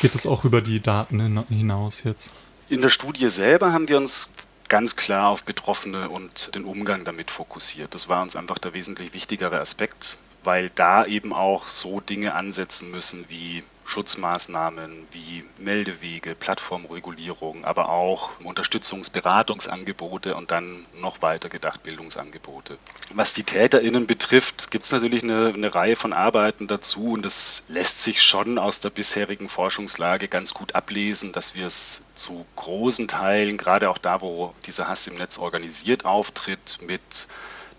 geht 0.02 0.14
es 0.14 0.28
auch 0.28 0.46
über 0.46 0.62
die 0.62 0.80
Daten 0.80 1.44
hinaus 1.50 2.04
jetzt? 2.04 2.30
In 2.70 2.82
der 2.82 2.90
Studie 2.90 3.30
selber 3.30 3.74
haben 3.74 3.90
wir 3.90 3.98
uns 3.98 4.30
ganz 4.70 4.96
klar 4.96 5.30
auf 5.30 5.44
Betroffene 5.44 6.10
und 6.10 6.54
den 6.56 6.64
Umgang 6.64 7.06
damit 7.06 7.32
fokussiert. 7.32 7.94
Das 7.96 8.08
war 8.08 8.22
uns 8.22 8.36
einfach 8.36 8.60
der 8.60 8.74
wesentlich 8.74 9.14
wichtigere 9.14 9.60
Aspekt, 9.60 10.20
weil 10.44 10.70
da 10.70 11.06
eben 11.06 11.34
auch 11.34 11.68
so 11.68 12.00
Dinge 12.00 12.36
ansetzen 12.36 12.92
müssen 12.92 13.26
wie 13.28 13.64
Schutzmaßnahmen 13.92 15.06
wie 15.12 15.44
Meldewege, 15.58 16.34
Plattformregulierung, 16.34 17.66
aber 17.66 17.90
auch 17.90 18.30
Unterstützungsberatungsangebote 18.42 20.34
und 20.36 20.52
dann 20.52 20.86
noch 21.02 21.22
weiter 21.22 21.50
gedacht 21.50 21.84
Bildungsangebote. 21.84 22.78
Was 23.14 23.34
die 23.34 23.44
TäterInnen 23.44 24.08
betrifft, 24.08 24.72
gibt 24.72 24.86
es 24.86 24.94
natürlich 24.94 25.24
eine, 25.24 25.52
eine 25.54 25.76
Reihe 25.76 25.98
von 25.98 26.14
Arbeiten 26.14 26.68
dazu 26.68 27.12
und 27.12 27.26
es 27.26 27.66
lässt 27.68 28.02
sich 28.02 28.24
schon 28.24 28.58
aus 28.58 28.80
der 28.80 28.92
bisherigen 28.92 29.50
Forschungslage 29.50 30.30
ganz 30.30 30.54
gut 30.54 30.74
ablesen, 30.74 31.34
dass 31.34 31.56
wir 31.56 31.68
es 31.68 32.04
zu 32.16 32.46
großen 32.56 33.10
Teilen, 33.10 33.58
gerade 33.58 33.90
auch 33.90 33.98
da, 33.98 34.22
wo 34.22 34.56
dieser 34.66 34.88
Hass 34.88 35.06
im 35.08 35.16
Netz 35.16 35.38
organisiert 35.38 36.06
auftritt, 36.06 36.78
mit 36.88 37.28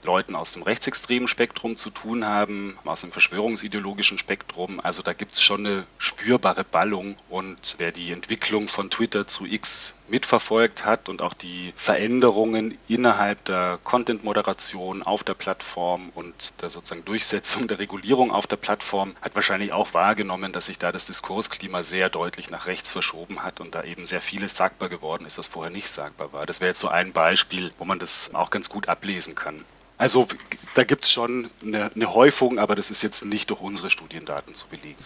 Leuten 0.04 0.34
aus 0.34 0.52
dem 0.52 0.62
rechtsextremen 0.62 1.28
Spektrum 1.28 1.76
zu 1.76 1.90
tun 1.90 2.24
haben, 2.24 2.78
aus 2.84 3.02
dem 3.02 3.12
verschwörungsideologischen 3.12 4.18
Spektrum. 4.18 4.80
Also 4.80 5.02
da 5.02 5.12
gibt 5.12 5.34
es 5.34 5.42
schon 5.42 5.66
eine 5.66 5.86
spürbare 5.98 6.64
Ballung. 6.64 7.16
Und 7.28 7.76
wer 7.78 7.92
die 7.92 8.12
Entwicklung 8.12 8.68
von 8.68 8.90
Twitter 8.90 9.26
zu 9.26 9.46
X 9.46 9.98
mitverfolgt 10.08 10.84
hat 10.84 11.08
und 11.08 11.22
auch 11.22 11.34
die 11.34 11.72
Veränderungen 11.76 12.78
innerhalb 12.88 13.44
der 13.44 13.78
Content-Moderation 13.82 15.02
auf 15.02 15.24
der 15.24 15.34
Plattform 15.34 16.10
und 16.14 16.52
der 16.60 16.70
sozusagen 16.70 17.04
Durchsetzung 17.04 17.68
der 17.68 17.78
Regulierung 17.78 18.30
auf 18.30 18.46
der 18.46 18.56
Plattform, 18.56 19.14
hat 19.22 19.34
wahrscheinlich 19.34 19.72
auch 19.72 19.94
wahrgenommen, 19.94 20.52
dass 20.52 20.66
sich 20.66 20.78
da 20.78 20.92
das 20.92 21.06
Diskursklima 21.06 21.82
sehr 21.82 22.10
deutlich 22.10 22.50
nach 22.50 22.66
rechts 22.66 22.90
verschoben 22.90 23.42
hat 23.42 23.60
und 23.60 23.74
da 23.74 23.84
eben 23.84 24.06
sehr 24.06 24.20
vieles 24.20 24.56
sagbar 24.56 24.88
geworden 24.88 25.26
ist, 25.26 25.38
was 25.38 25.48
vorher 25.48 25.72
nicht 25.72 25.88
sagbar 25.88 26.32
war. 26.32 26.46
Das 26.46 26.60
wäre 26.60 26.70
jetzt 26.70 26.80
so 26.80 26.88
ein 26.88 27.12
Beispiel, 27.12 27.72
wo 27.78 27.84
man 27.84 27.98
das 27.98 28.34
auch 28.34 28.50
ganz 28.50 28.68
gut 28.68 28.88
ablesen 28.88 29.34
kann. 29.34 29.64
Also 30.02 30.26
da 30.74 30.82
gibt 30.82 31.04
es 31.04 31.12
schon 31.12 31.48
eine, 31.64 31.88
eine, 31.94 32.12
Häufung, 32.12 32.58
aber 32.58 32.74
das 32.74 32.90
ist 32.90 33.02
jetzt 33.02 33.24
nicht 33.24 33.50
durch 33.50 33.60
unsere 33.60 33.88
Studiendaten 33.88 34.52
zu 34.52 34.66
belegen. 34.66 34.98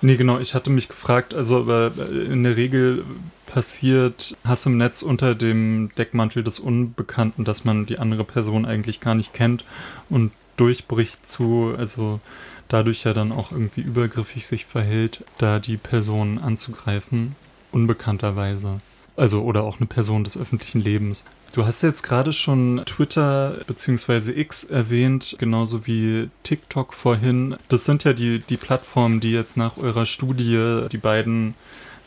Nee, 0.00 0.16
genau. 0.16 0.40
Ich 0.40 0.54
hatte 0.54 0.70
mich 0.70 0.88
gefragt, 0.88 1.34
also 1.34 1.58
aber 1.58 1.92
in 2.08 2.42
der 2.42 2.56
Regel 2.56 3.04
passiert 3.46 4.36
Hass 4.44 4.66
im 4.66 4.76
Netz 4.76 5.02
unter 5.02 5.36
dem 5.36 5.92
Deckmantel 5.96 6.42
des 6.42 6.58
Unbekannten, 6.58 7.44
dass 7.44 7.64
man 7.64 7.86
die 7.86 8.00
andere 8.00 8.24
Person 8.24 8.66
eigentlich 8.66 8.98
gar 8.98 9.14
nicht 9.14 9.32
kennt 9.32 9.64
und 10.08 10.32
durchbricht 10.56 11.24
zu, 11.24 11.72
also 11.78 12.18
dadurch 12.66 13.04
ja 13.04 13.14
dann 13.14 13.30
auch 13.30 13.52
irgendwie 13.52 13.82
übergriffig 13.82 14.48
sich 14.48 14.66
verhält, 14.66 15.22
da 15.38 15.60
die 15.60 15.76
Person 15.76 16.40
anzugreifen, 16.40 17.36
unbekannterweise. 17.70 18.80
Also 19.20 19.42
oder 19.42 19.64
auch 19.64 19.76
eine 19.76 19.86
Person 19.86 20.24
des 20.24 20.38
öffentlichen 20.38 20.80
Lebens. 20.80 21.26
Du 21.52 21.66
hast 21.66 21.82
jetzt 21.82 22.02
gerade 22.02 22.32
schon 22.32 22.80
Twitter 22.86 23.58
bzw. 23.66 24.32
X 24.40 24.64
erwähnt, 24.64 25.36
genauso 25.38 25.86
wie 25.86 26.30
TikTok 26.42 26.94
vorhin. 26.94 27.58
Das 27.68 27.84
sind 27.84 28.04
ja 28.04 28.14
die, 28.14 28.38
die 28.38 28.56
Plattformen, 28.56 29.20
die 29.20 29.32
jetzt 29.32 29.58
nach 29.58 29.76
eurer 29.76 30.06
Studie 30.06 30.86
die 30.90 30.96
beiden 30.96 31.54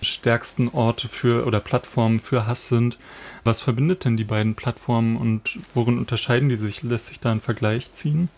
stärksten 0.01 0.69
Orte 0.69 1.07
für 1.07 1.45
oder 1.45 1.59
Plattformen 1.59 2.19
für 2.19 2.47
Hass 2.47 2.67
sind. 2.67 2.97
Was 3.43 3.61
verbindet 3.61 4.05
denn 4.05 4.17
die 4.17 4.23
beiden 4.23 4.55
Plattformen 4.55 5.15
und 5.15 5.59
worin 5.75 5.99
unterscheiden 5.99 6.49
die 6.49 6.55
sich? 6.55 6.81
Lässt 6.81 7.05
sich 7.05 7.19
da 7.19 7.31
ein 7.31 7.41
Vergleich 7.41 7.93
ziehen? 7.93 8.29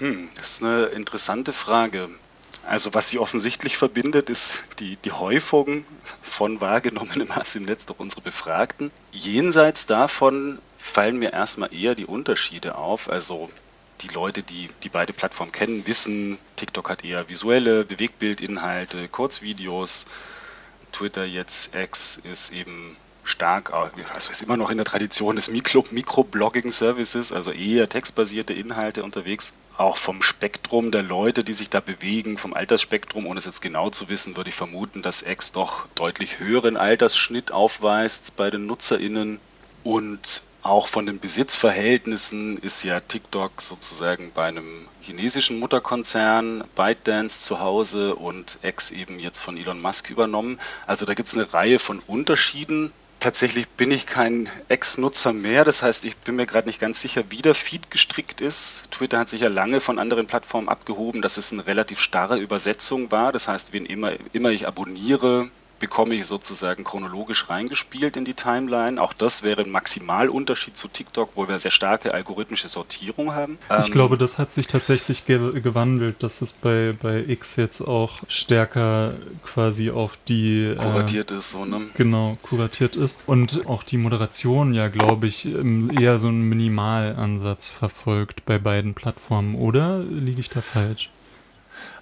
Hm, 0.00 0.28
das 0.34 0.54
ist 0.54 0.64
eine 0.64 0.86
interessante 0.86 1.52
Frage. 1.52 2.08
Also 2.64 2.94
was 2.94 3.10
sie 3.10 3.18
offensichtlich 3.18 3.76
verbindet, 3.76 4.30
ist 4.30 4.64
die, 4.78 4.96
die 4.96 5.12
Häufung 5.12 5.84
von 6.22 6.60
wahrgenommenem 6.60 7.34
Hass 7.34 7.56
im 7.56 7.64
Netz 7.64 7.86
durch 7.86 7.98
unsere 8.00 8.22
Befragten. 8.22 8.90
Jenseits 9.12 9.86
davon 9.86 10.58
fallen 10.78 11.18
mir 11.18 11.32
erstmal 11.32 11.74
eher 11.74 11.94
die 11.94 12.06
Unterschiede 12.06 12.76
auf. 12.76 13.08
Also 13.08 13.50
die 14.00 14.08
Leute, 14.08 14.42
die 14.42 14.68
die 14.82 14.88
beide 14.88 15.12
Plattformen 15.12 15.52
kennen, 15.52 15.86
wissen, 15.86 16.38
TikTok 16.56 16.90
hat 16.90 17.04
eher 17.04 17.28
visuelle 17.28 17.84
Bewegbildinhalte, 17.84 19.08
Kurzvideos. 19.08 20.06
Twitter 20.92 21.24
jetzt 21.24 21.74
X 21.74 22.16
ist 22.16 22.52
eben 22.52 22.96
stark, 23.24 23.72
also 23.72 24.30
ist 24.30 24.42
immer 24.42 24.56
noch 24.56 24.70
in 24.70 24.76
der 24.76 24.84
Tradition 24.84 25.36
des 25.36 25.50
Microblogging-Services, 25.50 27.32
also 27.32 27.50
eher 27.50 27.88
textbasierte 27.88 28.52
Inhalte 28.52 29.02
unterwegs. 29.02 29.54
Auch 29.76 29.96
vom 29.96 30.22
Spektrum 30.22 30.92
der 30.92 31.02
Leute, 31.02 31.42
die 31.42 31.54
sich 31.54 31.70
da 31.70 31.80
bewegen, 31.80 32.38
vom 32.38 32.54
Altersspektrum, 32.54 33.26
ohne 33.26 33.38
es 33.38 33.46
jetzt 33.46 33.62
genau 33.62 33.90
zu 33.90 34.08
wissen, 34.08 34.36
würde 34.36 34.50
ich 34.50 34.56
vermuten, 34.56 35.02
dass 35.02 35.22
X 35.22 35.52
doch 35.52 35.86
deutlich 35.94 36.38
höheren 36.38 36.76
Altersschnitt 36.76 37.50
aufweist 37.50 38.36
bei 38.36 38.50
den 38.50 38.66
NutzerInnen. 38.66 39.40
Und 39.82 40.42
auch 40.62 40.88
von 40.88 41.04
den 41.04 41.20
Besitzverhältnissen 41.20 42.56
ist 42.58 42.84
ja 42.84 43.00
TikTok 43.00 43.60
sozusagen 43.60 44.32
bei 44.32 44.46
einem 44.46 44.88
chinesischen 45.02 45.58
Mutterkonzern 45.58 46.64
ByteDance 46.74 47.42
zu 47.42 47.60
Hause 47.60 48.14
und 48.14 48.58
X 48.62 48.90
eben 48.90 49.18
jetzt 49.18 49.40
von 49.40 49.58
Elon 49.58 49.82
Musk 49.82 50.08
übernommen. 50.08 50.58
Also 50.86 51.04
da 51.04 51.12
gibt 51.12 51.28
es 51.28 51.34
eine 51.34 51.52
Reihe 51.52 51.78
von 51.78 51.98
Unterschieden 51.98 52.92
Tatsächlich 53.20 53.68
bin 53.68 53.90
ich 53.90 54.06
kein 54.06 54.48
Ex-Nutzer 54.68 55.32
mehr. 55.32 55.64
Das 55.64 55.82
heißt, 55.82 56.04
ich 56.04 56.16
bin 56.16 56.36
mir 56.36 56.46
gerade 56.46 56.66
nicht 56.66 56.80
ganz 56.80 57.00
sicher, 57.00 57.24
wie 57.30 57.42
der 57.42 57.54
Feed 57.54 57.90
gestrickt 57.90 58.40
ist. 58.40 58.90
Twitter 58.90 59.18
hat 59.18 59.30
sich 59.30 59.40
ja 59.40 59.48
lange 59.48 59.80
von 59.80 59.98
anderen 59.98 60.26
Plattformen 60.26 60.68
abgehoben, 60.68 61.22
dass 61.22 61.38
es 61.38 61.52
eine 61.52 61.66
relativ 61.66 62.00
starre 62.00 62.38
Übersetzung 62.38 63.10
war. 63.10 63.32
Das 63.32 63.48
heißt, 63.48 63.72
wen 63.72 63.86
immer, 63.86 64.12
immer 64.32 64.50
ich 64.50 64.66
abonniere, 64.66 65.50
bekomme 65.78 66.14
ich 66.14 66.26
sozusagen 66.26 66.84
chronologisch 66.84 67.48
reingespielt 67.48 68.16
in 68.16 68.24
die 68.24 68.34
Timeline. 68.34 69.00
Auch 69.00 69.12
das 69.12 69.42
wäre 69.42 69.62
ein 69.62 69.70
Maximalunterschied 69.70 70.76
zu 70.76 70.88
TikTok, 70.88 71.30
wo 71.34 71.48
wir 71.48 71.58
sehr 71.58 71.70
starke 71.70 72.14
algorithmische 72.14 72.68
Sortierung 72.68 73.32
haben. 73.32 73.58
Ich 73.80 73.86
ähm, 73.86 73.92
glaube, 73.92 74.18
das 74.18 74.38
hat 74.38 74.52
sich 74.52 74.66
tatsächlich 74.66 75.26
ge 75.26 75.60
gewandelt, 75.60 76.22
dass 76.22 76.42
es 76.42 76.52
bei, 76.52 76.94
bei 77.00 77.24
X 77.26 77.56
jetzt 77.56 77.80
auch 77.80 78.16
stärker 78.28 79.14
quasi 79.42 79.90
auf 79.90 80.18
die... 80.28 80.64
Äh, 80.64 80.76
kuratiert 80.76 81.30
äh, 81.30 81.38
ist, 81.38 81.50
so, 81.50 81.64
ne? 81.64 81.82
Genau, 81.96 82.32
kuratiert 82.42 82.96
ist. 82.96 83.18
Und 83.26 83.66
auch 83.66 83.82
die 83.82 83.96
Moderation 83.96 84.74
ja, 84.74 84.88
glaube 84.88 85.26
ich, 85.26 85.46
eher 85.46 86.18
so 86.18 86.28
einen 86.28 86.48
Minimalansatz 86.48 87.68
verfolgt 87.68 88.44
bei 88.46 88.58
beiden 88.58 88.94
Plattformen, 88.94 89.54
oder 89.54 89.98
liege 89.98 90.40
ich 90.40 90.48
da 90.48 90.60
falsch? 90.60 91.10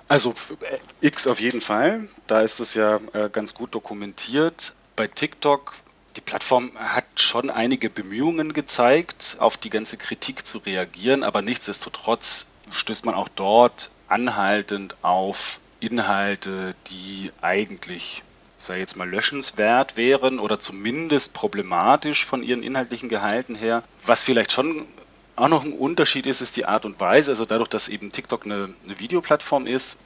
Also 0.08 0.34
äh, 0.60 0.78
X 1.06 1.26
auf 1.26 1.40
jeden 1.40 1.60
Fall. 1.60 2.08
Da 2.26 2.42
ist 2.42 2.60
es 2.60 2.74
ja 2.74 3.00
äh, 3.12 3.28
ganz 3.30 3.54
gut 3.54 3.74
dokumentiert. 3.74 4.74
Bei 4.96 5.06
TikTok, 5.06 5.74
die 6.16 6.20
Plattform 6.20 6.72
hat 6.76 7.04
schon 7.16 7.50
einige 7.50 7.88
Bemühungen 7.88 8.52
gezeigt, 8.52 9.36
auf 9.38 9.56
die 9.56 9.70
ganze 9.70 9.96
Kritik 9.96 10.46
zu 10.46 10.58
reagieren, 10.58 11.22
aber 11.22 11.40
nichtsdestotrotz 11.42 12.48
stößt 12.70 13.04
man 13.04 13.14
auch 13.14 13.28
dort 13.28 13.90
anhaltend 14.08 14.96
auf 15.02 15.58
Inhalte, 15.80 16.74
die 16.88 17.32
eigentlich 17.40 18.22
sei 18.58 18.78
jetzt 18.78 18.96
mal 18.96 19.08
löschenswert 19.08 19.96
wären 19.96 20.38
oder 20.38 20.60
zumindest 20.60 21.34
problematisch 21.34 22.24
von 22.24 22.42
ihren 22.42 22.62
inhaltlichen 22.62 23.08
Gehalten 23.08 23.54
her. 23.54 23.82
Was 24.06 24.22
vielleicht 24.24 24.52
schon 24.52 24.86
auch 25.36 25.48
noch 25.48 25.64
ein 25.64 25.72
Unterschied 25.72 26.26
ist, 26.26 26.40
ist 26.40 26.56
die 26.56 26.66
Art 26.66 26.84
und 26.84 27.00
Weise. 27.00 27.30
Also 27.30 27.44
dadurch, 27.44 27.68
dass 27.68 27.88
eben 27.88 28.12
TikTok 28.12 28.44
eine, 28.44 28.74
eine 28.84 28.98
Videoplattform 28.98 29.66
ist, 29.66 29.98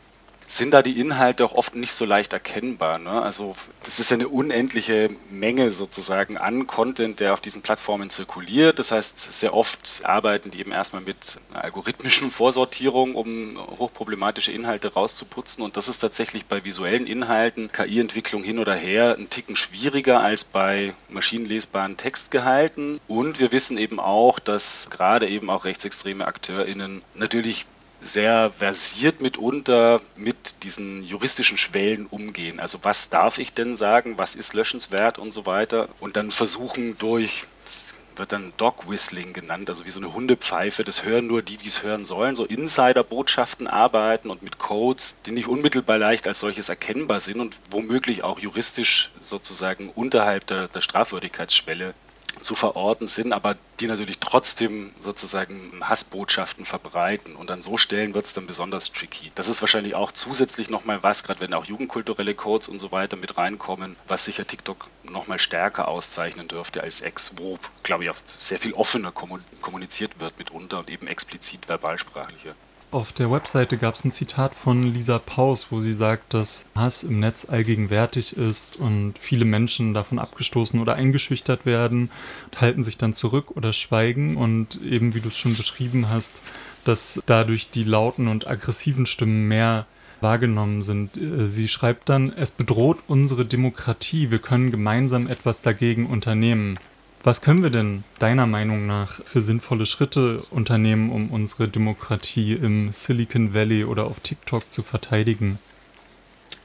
sind 0.46 0.72
da 0.72 0.82
die 0.82 0.98
Inhalte 1.00 1.44
auch 1.44 1.54
oft 1.54 1.74
nicht 1.74 1.92
so 1.92 2.04
leicht 2.04 2.32
erkennbar. 2.32 2.98
Ne? 2.98 3.10
Also 3.22 3.56
das 3.82 3.98
ist 3.98 4.10
ja 4.10 4.14
eine 4.14 4.28
unendliche 4.28 5.10
Menge 5.28 5.70
sozusagen 5.70 6.38
an 6.38 6.66
Content, 6.66 7.20
der 7.20 7.32
auf 7.32 7.40
diesen 7.40 7.62
Plattformen 7.62 8.10
zirkuliert. 8.10 8.78
Das 8.78 8.92
heißt, 8.92 9.32
sehr 9.32 9.54
oft 9.54 10.02
arbeiten 10.04 10.50
die 10.50 10.60
eben 10.60 10.72
erstmal 10.72 11.02
mit 11.02 11.38
einer 11.50 11.64
algorithmischen 11.64 12.30
Vorsortierung, 12.30 13.14
um 13.16 13.58
hochproblematische 13.78 14.52
Inhalte 14.52 14.94
rauszuputzen. 14.94 15.64
Und 15.64 15.76
das 15.76 15.88
ist 15.88 15.98
tatsächlich 15.98 16.46
bei 16.46 16.64
visuellen 16.64 17.06
Inhalten, 17.06 17.72
KI-Entwicklung 17.72 18.42
hin 18.42 18.58
oder 18.58 18.74
her, 18.74 19.16
ein 19.18 19.28
Ticken 19.30 19.56
schwieriger 19.56 20.20
als 20.20 20.44
bei 20.44 20.94
maschinenlesbaren 21.08 21.96
Textgehalten. 21.96 23.00
Und 23.08 23.40
wir 23.40 23.50
wissen 23.52 23.78
eben 23.78 23.98
auch, 23.98 24.38
dass 24.38 24.88
gerade 24.90 25.28
eben 25.28 25.50
auch 25.50 25.64
rechtsextreme 25.64 26.26
AkteurInnen 26.26 27.02
natürlich 27.14 27.66
sehr 28.06 28.52
versiert 28.56 29.20
mitunter 29.20 30.00
mit 30.16 30.62
diesen 30.62 31.02
juristischen 31.02 31.58
Schwellen 31.58 32.06
umgehen. 32.06 32.60
Also 32.60 32.78
was 32.82 33.10
darf 33.10 33.38
ich 33.38 33.52
denn 33.52 33.76
sagen, 33.76 34.18
was 34.18 34.34
ist 34.34 34.54
löschenswert 34.54 35.18
und 35.18 35.32
so 35.32 35.46
weiter. 35.46 35.88
Und 36.00 36.16
dann 36.16 36.30
versuchen 36.30 36.96
durch, 36.98 37.44
das 37.64 37.94
wird 38.18 38.32
dann 38.32 38.52
Dog 38.56 38.88
Whistling 38.88 39.32
genannt, 39.32 39.68
also 39.68 39.84
wie 39.84 39.90
so 39.90 40.00
eine 40.00 40.12
Hundepfeife, 40.12 40.84
das 40.84 41.04
hören 41.04 41.26
nur 41.26 41.42
die, 41.42 41.56
die 41.56 41.68
es 41.68 41.82
hören 41.82 42.04
sollen, 42.04 42.36
so 42.36 42.44
Insider-Botschaften 42.44 43.66
arbeiten 43.66 44.30
und 44.30 44.42
mit 44.42 44.58
Codes, 44.58 45.14
die 45.26 45.32
nicht 45.32 45.48
unmittelbar 45.48 45.98
leicht 45.98 46.26
als 46.26 46.40
solches 46.40 46.68
erkennbar 46.68 47.20
sind 47.20 47.40
und 47.40 47.56
womöglich 47.70 48.25
auch 48.25 48.38
juristisch 48.38 49.10
sozusagen 49.18 49.90
unterhalb 49.90 50.46
der, 50.46 50.68
der 50.68 50.80
Strafwürdigkeitsschwelle 50.80 51.94
zu 52.40 52.54
verorten 52.54 53.06
sind, 53.06 53.32
aber 53.32 53.54
die 53.80 53.86
natürlich 53.86 54.18
trotzdem 54.18 54.92
sozusagen 55.00 55.72
Hassbotschaften 55.82 56.64
verbreiten. 56.64 57.36
Und 57.36 57.50
an 57.50 57.62
so 57.62 57.76
Stellen 57.76 58.14
wird 58.14 58.26
es 58.26 58.32
dann 58.32 58.46
besonders 58.46 58.92
tricky. 58.92 59.32
Das 59.34 59.48
ist 59.48 59.60
wahrscheinlich 59.60 59.94
auch 59.94 60.12
zusätzlich 60.12 60.70
nochmal 60.70 61.02
was, 61.02 61.24
gerade 61.24 61.40
wenn 61.40 61.54
auch 61.54 61.64
jugendkulturelle 61.64 62.34
Codes 62.34 62.68
und 62.68 62.78
so 62.78 62.92
weiter 62.92 63.16
mit 63.16 63.36
reinkommen, 63.36 63.96
was 64.06 64.24
sicher 64.24 64.46
TikTok 64.46 64.86
nochmal 65.04 65.38
stärker 65.38 65.88
auszeichnen 65.88 66.48
dürfte 66.48 66.82
als 66.82 67.00
Ex, 67.00 67.32
wo, 67.36 67.58
glaube 67.82 68.04
ich, 68.04 68.10
auch 68.10 68.16
sehr 68.26 68.58
viel 68.58 68.74
offener 68.74 69.12
kommuniziert 69.12 70.20
wird 70.20 70.38
mitunter 70.38 70.78
und 70.80 70.90
eben 70.90 71.06
explizit 71.06 71.66
verbalsprachlicher. 71.66 72.54
Auf 72.96 73.12
der 73.12 73.30
Webseite 73.30 73.76
gab 73.76 73.94
es 73.94 74.04
ein 74.06 74.12
Zitat 74.12 74.54
von 74.54 74.82
Lisa 74.82 75.18
Paus, 75.18 75.66
wo 75.68 75.80
sie 75.80 75.92
sagt, 75.92 76.32
dass 76.32 76.64
Hass 76.74 77.04
im 77.04 77.20
Netz 77.20 77.44
allgegenwärtig 77.44 78.34
ist 78.34 78.76
und 78.76 79.18
viele 79.18 79.44
Menschen 79.44 79.92
davon 79.92 80.18
abgestoßen 80.18 80.80
oder 80.80 80.94
eingeschüchtert 80.94 81.66
werden, 81.66 82.10
halten 82.58 82.82
sich 82.82 82.96
dann 82.96 83.12
zurück 83.12 83.50
oder 83.54 83.74
schweigen 83.74 84.36
und 84.36 84.80
eben 84.82 85.14
wie 85.14 85.20
du 85.20 85.28
es 85.28 85.36
schon 85.36 85.54
beschrieben 85.54 86.08
hast, 86.08 86.40
dass 86.84 87.22
dadurch 87.26 87.70
die 87.70 87.84
lauten 87.84 88.28
und 88.28 88.48
aggressiven 88.48 89.04
Stimmen 89.04 89.46
mehr 89.46 89.84
wahrgenommen 90.22 90.80
sind. 90.80 91.18
Äh, 91.18 91.48
sie 91.48 91.68
schreibt 91.68 92.08
dann, 92.08 92.32
es 92.32 92.50
bedroht 92.50 93.00
unsere 93.08 93.44
Demokratie, 93.44 94.30
wir 94.30 94.38
können 94.38 94.70
gemeinsam 94.70 95.26
etwas 95.26 95.60
dagegen 95.60 96.06
unternehmen. 96.06 96.78
Was 97.26 97.40
können 97.40 97.64
wir 97.64 97.71
denn 97.71 98.04
deiner 98.21 98.47
Meinung 98.47 98.87
nach 98.87 99.21
für 99.25 99.40
sinnvolle 99.40 99.85
Schritte 99.85 100.45
unternehmen, 100.50 101.11
um 101.11 101.28
unsere 101.30 101.66
Demokratie 101.66 102.52
im 102.52 102.92
Silicon 102.92 103.52
Valley 103.52 103.83
oder 103.83 104.04
auf 104.04 104.21
TikTok 104.21 104.71
zu 104.71 104.85
verteidigen? 104.85 105.59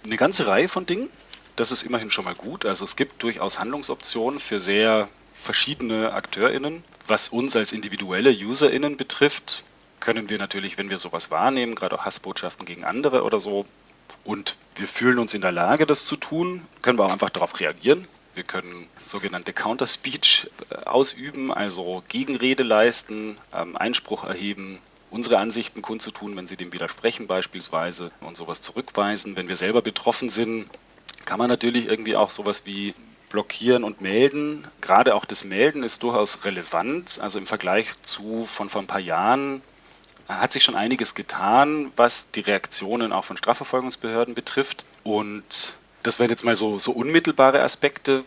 Eine 0.06 0.18
ganze 0.18 0.46
Reihe 0.46 0.68
von 0.68 0.86
Dingen. 0.86 1.10
Das 1.56 1.72
ist 1.72 1.82
immerhin 1.82 2.12
schon 2.12 2.26
mal 2.26 2.36
gut. 2.36 2.68
Also 2.68 2.86
es 2.86 2.96
gibt 2.96 3.24
durchaus 3.24 3.58
Handlungsoptionen 3.58 4.40
für 4.40 4.60
sehr 4.60 5.10
verschiedene 5.26 6.14
AkteurInnen. 6.14 6.84
Was 7.08 7.30
uns 7.30 7.56
als 7.56 7.72
individuelle 7.72 8.30
UserInnen 8.30 8.98
betrifft, 8.98 9.64
können 10.00 10.30
wir 10.30 10.38
natürlich, 10.38 10.78
wenn 10.78 10.92
wir 10.92 11.00
sowas 11.00 11.32
wahrnehmen, 11.32 11.74
gerade 11.74 11.96
auch 11.96 12.06
Hassbotschaften 12.06 12.68
gegen 12.68 12.86
andere 12.86 13.24
oder 13.24 13.40
so, 13.40 13.66
und 14.24 14.60
wir 14.76 14.88
fühlen 14.88 15.18
uns 15.18 15.34
in 15.34 15.42
der 15.42 15.52
Lage, 15.52 15.88
das 15.88 16.06
zu 16.06 16.18
tun, 16.18 16.62
können 16.84 17.00
wir 17.00 17.06
auch 17.06 17.14
einfach 17.14 17.32
darauf 17.32 17.60
reagieren. 17.60 18.08
Wir 18.34 18.44
können 18.44 18.88
sogenannte 18.98 19.54
Counter-Speech 19.54 20.50
äh, 20.70 20.76
ausüben, 20.86 21.54
also 21.54 22.04
Gegenrede 22.08 22.64
leisten, 22.64 23.38
ähm, 23.54 23.76
Einspruch 23.76 24.24
erheben, 24.24 24.80
unsere 25.10 25.38
Ansichten 25.38 25.82
kundzutun, 25.82 26.36
wenn 26.38 26.48
sie 26.48 26.56
dem 26.56 26.72
widersprechen 26.72 27.28
beispielsweise 27.28 28.12
und 28.22 28.38
sowas 28.38 28.62
zurückweisen. 28.62 29.36
Wenn 29.36 29.50
wir 29.50 29.58
selber 29.58 29.82
betroffen 29.82 30.30
sind, 30.30 30.70
kann 31.26 31.38
man 31.38 31.50
natürlich 31.50 31.88
irgendwie 31.88 32.16
auch 32.16 32.32
sowas 32.32 32.66
wie 32.66 32.96
blockieren 33.30 33.84
und 33.84 34.02
melden. 34.02 34.68
Gerade 34.80 35.16
auch 35.16 35.26
das 35.26 35.44
Melden 35.44 35.84
ist 35.84 36.04
durchaus 36.04 36.46
relevant. 36.46 37.20
Also 37.22 37.40
im 37.40 37.46
Vergleich 37.46 38.02
zu 38.02 38.46
von 38.46 38.70
vor 38.70 38.82
ein 38.82 38.88
paar 38.88 39.00
Jahren 39.00 39.62
hat 40.28 40.54
sich 40.54 40.64
schon 40.64 40.76
einiges 40.76 41.16
getan, 41.16 41.92
was 41.98 42.32
die 42.32 42.42
Reaktionen 42.42 43.12
auch 43.12 43.26
von 43.26 43.38
Strafverfolgungsbehörden 43.38 44.34
betrifft. 44.34 44.86
Und 45.04 45.76
das 46.04 46.20
wären 46.20 46.30
jetzt 46.30 46.44
mal 46.44 46.56
so, 46.56 46.80
so 46.80 46.92
unmittelbare 46.92 47.62
Aspekte. 47.62 48.24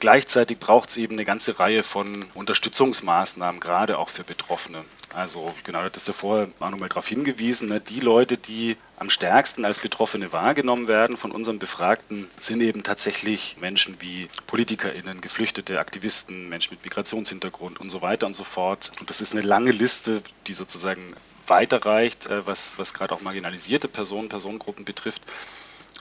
Gleichzeitig 0.00 0.58
braucht 0.58 0.90
es 0.90 0.96
eben 0.96 1.14
eine 1.14 1.24
ganze 1.24 1.58
Reihe 1.58 1.82
von 1.82 2.26
Unterstützungsmaßnahmen, 2.34 3.60
gerade 3.60 3.98
auch 3.98 4.10
für 4.10 4.24
Betroffene. 4.24 4.84
Also 5.14 5.54
genau, 5.62 5.82
das 5.88 6.02
ist 6.02 6.08
ja 6.08 6.12
vorher 6.12 6.48
auch 6.58 6.70
nochmal 6.70 6.88
darauf 6.88 7.06
hingewiesen, 7.06 7.68
ne, 7.68 7.80
die 7.80 8.00
Leute, 8.00 8.36
die 8.36 8.76
am 8.98 9.08
stärksten 9.08 9.64
als 9.64 9.80
Betroffene 9.80 10.32
wahrgenommen 10.32 10.88
werden 10.88 11.16
von 11.16 11.30
unseren 11.30 11.58
Befragten, 11.58 12.28
sind 12.38 12.60
eben 12.60 12.82
tatsächlich 12.82 13.56
Menschen 13.60 13.96
wie 14.00 14.28
PolitikerInnen, 14.46 15.20
Geflüchtete, 15.20 15.78
Aktivisten, 15.78 16.48
Menschen 16.48 16.74
mit 16.74 16.84
Migrationshintergrund 16.84 17.80
und 17.80 17.88
so 17.88 18.02
weiter 18.02 18.26
und 18.26 18.34
so 18.34 18.44
fort. 18.44 18.90
Und 19.00 19.08
das 19.08 19.20
ist 19.20 19.32
eine 19.32 19.42
lange 19.42 19.70
Liste, 19.70 20.22
die 20.48 20.52
sozusagen 20.52 21.14
weiterreicht, 21.46 22.26
äh, 22.26 22.46
was, 22.46 22.78
was 22.78 22.92
gerade 22.92 23.14
auch 23.14 23.20
marginalisierte 23.20 23.88
Personen, 23.88 24.28
Personengruppen 24.28 24.84
betrifft. 24.84 25.22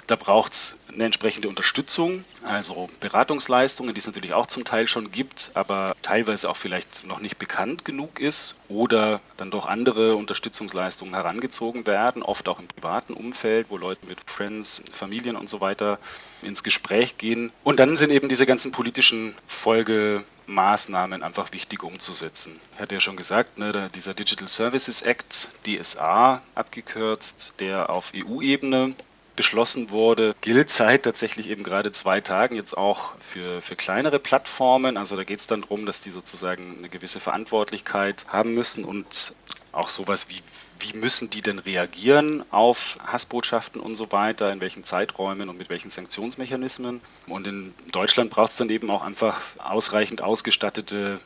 Da 0.07 0.15
braucht 0.15 0.53
es 0.53 0.79
eine 0.93 1.05
entsprechende 1.05 1.49
Unterstützung, 1.49 2.23
also 2.43 2.87
Beratungsleistungen, 2.99 3.93
die 3.93 3.99
es 3.99 4.05
natürlich 4.05 4.33
auch 4.33 4.45
zum 4.45 4.65
Teil 4.65 4.87
schon 4.87 5.11
gibt, 5.11 5.51
aber 5.53 5.95
teilweise 6.01 6.49
auch 6.49 6.57
vielleicht 6.57 7.05
noch 7.05 7.19
nicht 7.19 7.37
bekannt 7.37 7.85
genug 7.85 8.19
ist 8.19 8.59
oder 8.67 9.21
dann 9.37 9.49
doch 9.49 9.65
andere 9.65 10.15
Unterstützungsleistungen 10.15 11.13
herangezogen 11.13 11.87
werden, 11.87 12.21
oft 12.21 12.47
auch 12.47 12.59
im 12.59 12.67
privaten 12.67 13.13
Umfeld, 13.13 13.67
wo 13.69 13.77
Leute 13.77 14.05
mit 14.05 14.19
Friends, 14.25 14.83
Familien 14.91 15.35
und 15.35 15.49
so 15.49 15.61
weiter 15.61 15.99
ins 16.41 16.63
Gespräch 16.63 17.17
gehen. 17.17 17.51
Und 17.63 17.79
dann 17.79 17.95
sind 17.95 18.11
eben 18.11 18.29
diese 18.29 18.45
ganzen 18.45 18.71
politischen 18.71 19.33
Folgemaßnahmen 19.47 21.23
einfach 21.23 21.53
wichtig 21.53 21.83
umzusetzen. 21.83 22.59
Ich 22.75 22.81
hatte 22.81 22.95
ja 22.95 23.01
schon 23.01 23.15
gesagt, 23.15 23.57
ne, 23.57 23.89
dieser 23.95 24.13
Digital 24.13 24.47
Services 24.47 25.01
Act, 25.01 25.49
DSA 25.65 26.41
abgekürzt, 26.55 27.55
der 27.59 27.89
auf 27.89 28.11
EU-Ebene 28.15 28.95
beschlossen 29.35 29.89
wurde, 29.89 30.35
gilt 30.41 30.69
seit 30.69 31.03
tatsächlich 31.03 31.49
eben 31.49 31.63
gerade 31.63 31.91
zwei 31.91 32.21
Tagen 32.21 32.55
jetzt 32.55 32.77
auch 32.77 33.13
für, 33.19 33.61
für 33.61 33.75
kleinere 33.75 34.19
Plattformen. 34.19 34.97
Also 34.97 35.15
da 35.15 35.23
geht 35.23 35.39
es 35.39 35.47
dann 35.47 35.61
darum, 35.61 35.85
dass 35.85 36.01
die 36.01 36.11
sozusagen 36.11 36.77
eine 36.77 36.89
gewisse 36.89 37.19
Verantwortlichkeit 37.19 38.25
haben 38.27 38.53
müssen 38.53 38.85
und 38.85 39.35
auch 39.71 39.89
sowas 39.89 40.27
wie, 40.29 40.41
wie 40.79 40.97
müssen 40.97 41.31
die 41.31 41.41
denn 41.41 41.57
reagieren 41.57 42.45
auf 42.51 42.99
Hassbotschaften 43.05 43.81
und 43.81 43.95
so 43.95 44.11
weiter, 44.11 44.51
in 44.51 44.61
welchen 44.61 44.83
Zeiträumen 44.83 45.49
und 45.49 45.57
mit 45.57 45.69
welchen 45.69 45.89
Sanktionsmechanismen. 45.89 47.01
Und 47.27 47.47
in 47.47 47.73
Deutschland 47.91 48.29
braucht 48.29 48.51
es 48.51 48.57
dann 48.57 48.69
eben 48.69 48.91
auch 48.91 49.01
einfach 49.01 49.41
ausreichend 49.57 50.21
ausgestattete 50.21 51.19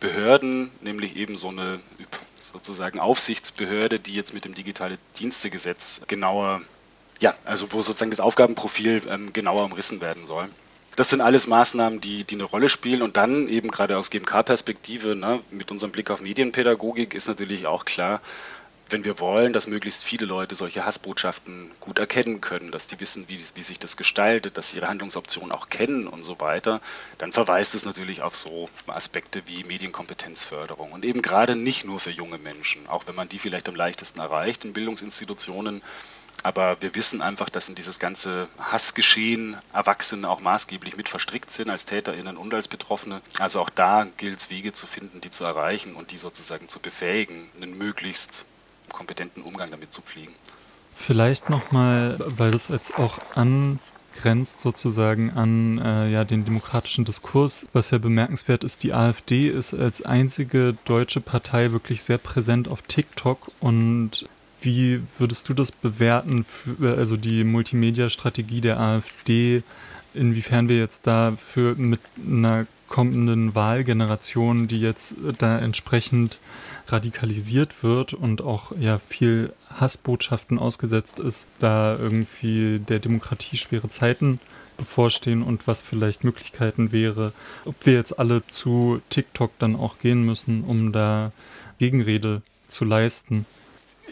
Behörden, 0.00 0.70
nämlich 0.80 1.16
eben 1.16 1.36
so 1.36 1.48
eine 1.48 1.80
sozusagen 2.40 2.98
Aufsichtsbehörde, 2.98 4.00
die 4.00 4.14
jetzt 4.14 4.34
mit 4.34 4.44
dem 4.44 4.54
Digitale 4.54 4.98
Dienstegesetz 5.18 6.02
genauer 6.08 6.62
ja, 7.22 7.34
also 7.44 7.72
wo 7.72 7.80
sozusagen 7.82 8.10
das 8.10 8.20
Aufgabenprofil 8.20 9.02
ähm, 9.08 9.32
genauer 9.32 9.64
umrissen 9.64 10.00
werden 10.00 10.26
soll. 10.26 10.48
Das 10.96 11.08
sind 11.08 11.22
alles 11.22 11.46
Maßnahmen, 11.46 12.00
die, 12.00 12.24
die 12.24 12.34
eine 12.34 12.44
Rolle 12.44 12.68
spielen. 12.68 13.00
Und 13.00 13.16
dann 13.16 13.48
eben 13.48 13.70
gerade 13.70 13.96
aus 13.96 14.10
GMK-Perspektive, 14.10 15.16
ne, 15.16 15.40
mit 15.50 15.70
unserem 15.70 15.92
Blick 15.92 16.10
auf 16.10 16.20
Medienpädagogik, 16.20 17.14
ist 17.14 17.28
natürlich 17.28 17.66
auch 17.66 17.86
klar, 17.86 18.20
wenn 18.90 19.04
wir 19.06 19.18
wollen, 19.20 19.54
dass 19.54 19.68
möglichst 19.68 20.04
viele 20.04 20.26
Leute 20.26 20.54
solche 20.54 20.84
Hassbotschaften 20.84 21.70
gut 21.80 21.98
erkennen 21.98 22.42
können, 22.42 22.72
dass 22.72 22.88
die 22.88 23.00
wissen, 23.00 23.24
wie, 23.28 23.40
wie 23.54 23.62
sich 23.62 23.78
das 23.78 23.96
gestaltet, 23.96 24.58
dass 24.58 24.70
sie 24.70 24.78
ihre 24.78 24.88
Handlungsoptionen 24.88 25.52
auch 25.52 25.68
kennen 25.68 26.06
und 26.06 26.24
so 26.24 26.38
weiter, 26.40 26.82
dann 27.16 27.32
verweist 27.32 27.74
es 27.74 27.86
natürlich 27.86 28.20
auf 28.20 28.36
so 28.36 28.68
Aspekte 28.88 29.42
wie 29.46 29.64
Medienkompetenzförderung. 29.64 30.92
Und 30.92 31.06
eben 31.06 31.22
gerade 31.22 31.56
nicht 31.56 31.86
nur 31.86 32.00
für 32.00 32.10
junge 32.10 32.36
Menschen, 32.36 32.86
auch 32.86 33.06
wenn 33.06 33.14
man 33.14 33.30
die 33.30 33.38
vielleicht 33.38 33.68
am 33.68 33.76
leichtesten 33.76 34.20
erreicht 34.20 34.64
in 34.66 34.74
Bildungsinstitutionen, 34.74 35.80
aber 36.42 36.76
wir 36.80 36.94
wissen 36.94 37.22
einfach, 37.22 37.48
dass 37.48 37.68
in 37.68 37.74
dieses 37.74 37.98
ganze 37.98 38.48
Hassgeschehen 38.58 39.56
Erwachsene 39.72 40.28
auch 40.28 40.40
maßgeblich 40.40 40.96
mit 40.96 41.08
verstrickt 41.08 41.50
sind, 41.50 41.70
als 41.70 41.84
TäterInnen 41.84 42.36
und 42.36 42.52
als 42.52 42.68
Betroffene. 42.68 43.20
Also 43.38 43.60
auch 43.60 43.70
da 43.70 44.06
gilt 44.16 44.38
es, 44.38 44.50
Wege 44.50 44.72
zu 44.72 44.86
finden, 44.86 45.20
die 45.20 45.30
zu 45.30 45.44
erreichen 45.44 45.94
und 45.94 46.10
die 46.10 46.18
sozusagen 46.18 46.68
zu 46.68 46.80
befähigen, 46.80 47.48
einen 47.56 47.78
möglichst 47.78 48.44
kompetenten 48.90 49.42
Umgang 49.42 49.70
damit 49.70 49.92
zu 49.92 50.02
pflegen. 50.02 50.34
Vielleicht 50.94 51.48
nochmal, 51.48 52.16
weil 52.26 52.50
das 52.50 52.68
jetzt 52.68 52.98
auch 52.98 53.18
angrenzt 53.34 54.60
sozusagen 54.60 55.30
an 55.30 55.78
äh, 55.78 56.10
ja, 56.10 56.24
den 56.24 56.44
demokratischen 56.44 57.04
Diskurs. 57.04 57.66
Was 57.72 57.90
ja 57.90 57.98
bemerkenswert 57.98 58.64
ist, 58.64 58.82
die 58.82 58.92
AfD 58.92 59.48
ist 59.48 59.74
als 59.74 60.02
einzige 60.02 60.76
deutsche 60.84 61.20
Partei 61.20 61.72
wirklich 61.72 62.02
sehr 62.02 62.18
präsent 62.18 62.68
auf 62.68 62.82
TikTok 62.82 63.48
und 63.60 64.28
wie 64.62 65.02
würdest 65.18 65.48
du 65.48 65.54
das 65.54 65.72
bewerten, 65.72 66.44
für, 66.44 66.96
also 66.96 67.16
die 67.16 67.44
Multimedia-Strategie 67.44 68.60
der 68.60 68.80
AfD, 68.80 69.62
inwiefern 70.14 70.68
wir 70.68 70.78
jetzt 70.78 71.06
dafür 71.06 71.74
mit 71.76 72.00
einer 72.26 72.66
kommenden 72.88 73.54
Wahlgeneration, 73.54 74.68
die 74.68 74.80
jetzt 74.80 75.14
da 75.38 75.58
entsprechend 75.58 76.38
radikalisiert 76.88 77.82
wird 77.82 78.12
und 78.12 78.42
auch 78.42 78.72
ja 78.78 78.98
viel 78.98 79.54
Hassbotschaften 79.70 80.58
ausgesetzt 80.58 81.18
ist, 81.18 81.46
da 81.58 81.96
irgendwie 81.98 82.80
der 82.80 82.98
Demokratie 82.98 83.56
schwere 83.56 83.88
Zeiten 83.88 84.40
bevorstehen 84.76 85.42
und 85.42 85.66
was 85.66 85.80
vielleicht 85.80 86.24
Möglichkeiten 86.24 86.92
wäre, 86.92 87.32
ob 87.64 87.74
wir 87.86 87.94
jetzt 87.94 88.18
alle 88.18 88.42
zu 88.48 89.00
TikTok 89.08 89.52
dann 89.58 89.76
auch 89.76 89.98
gehen 89.98 90.22
müssen, 90.24 90.64
um 90.64 90.92
da 90.92 91.32
Gegenrede 91.78 92.42
zu 92.68 92.84
leisten. 92.84 93.46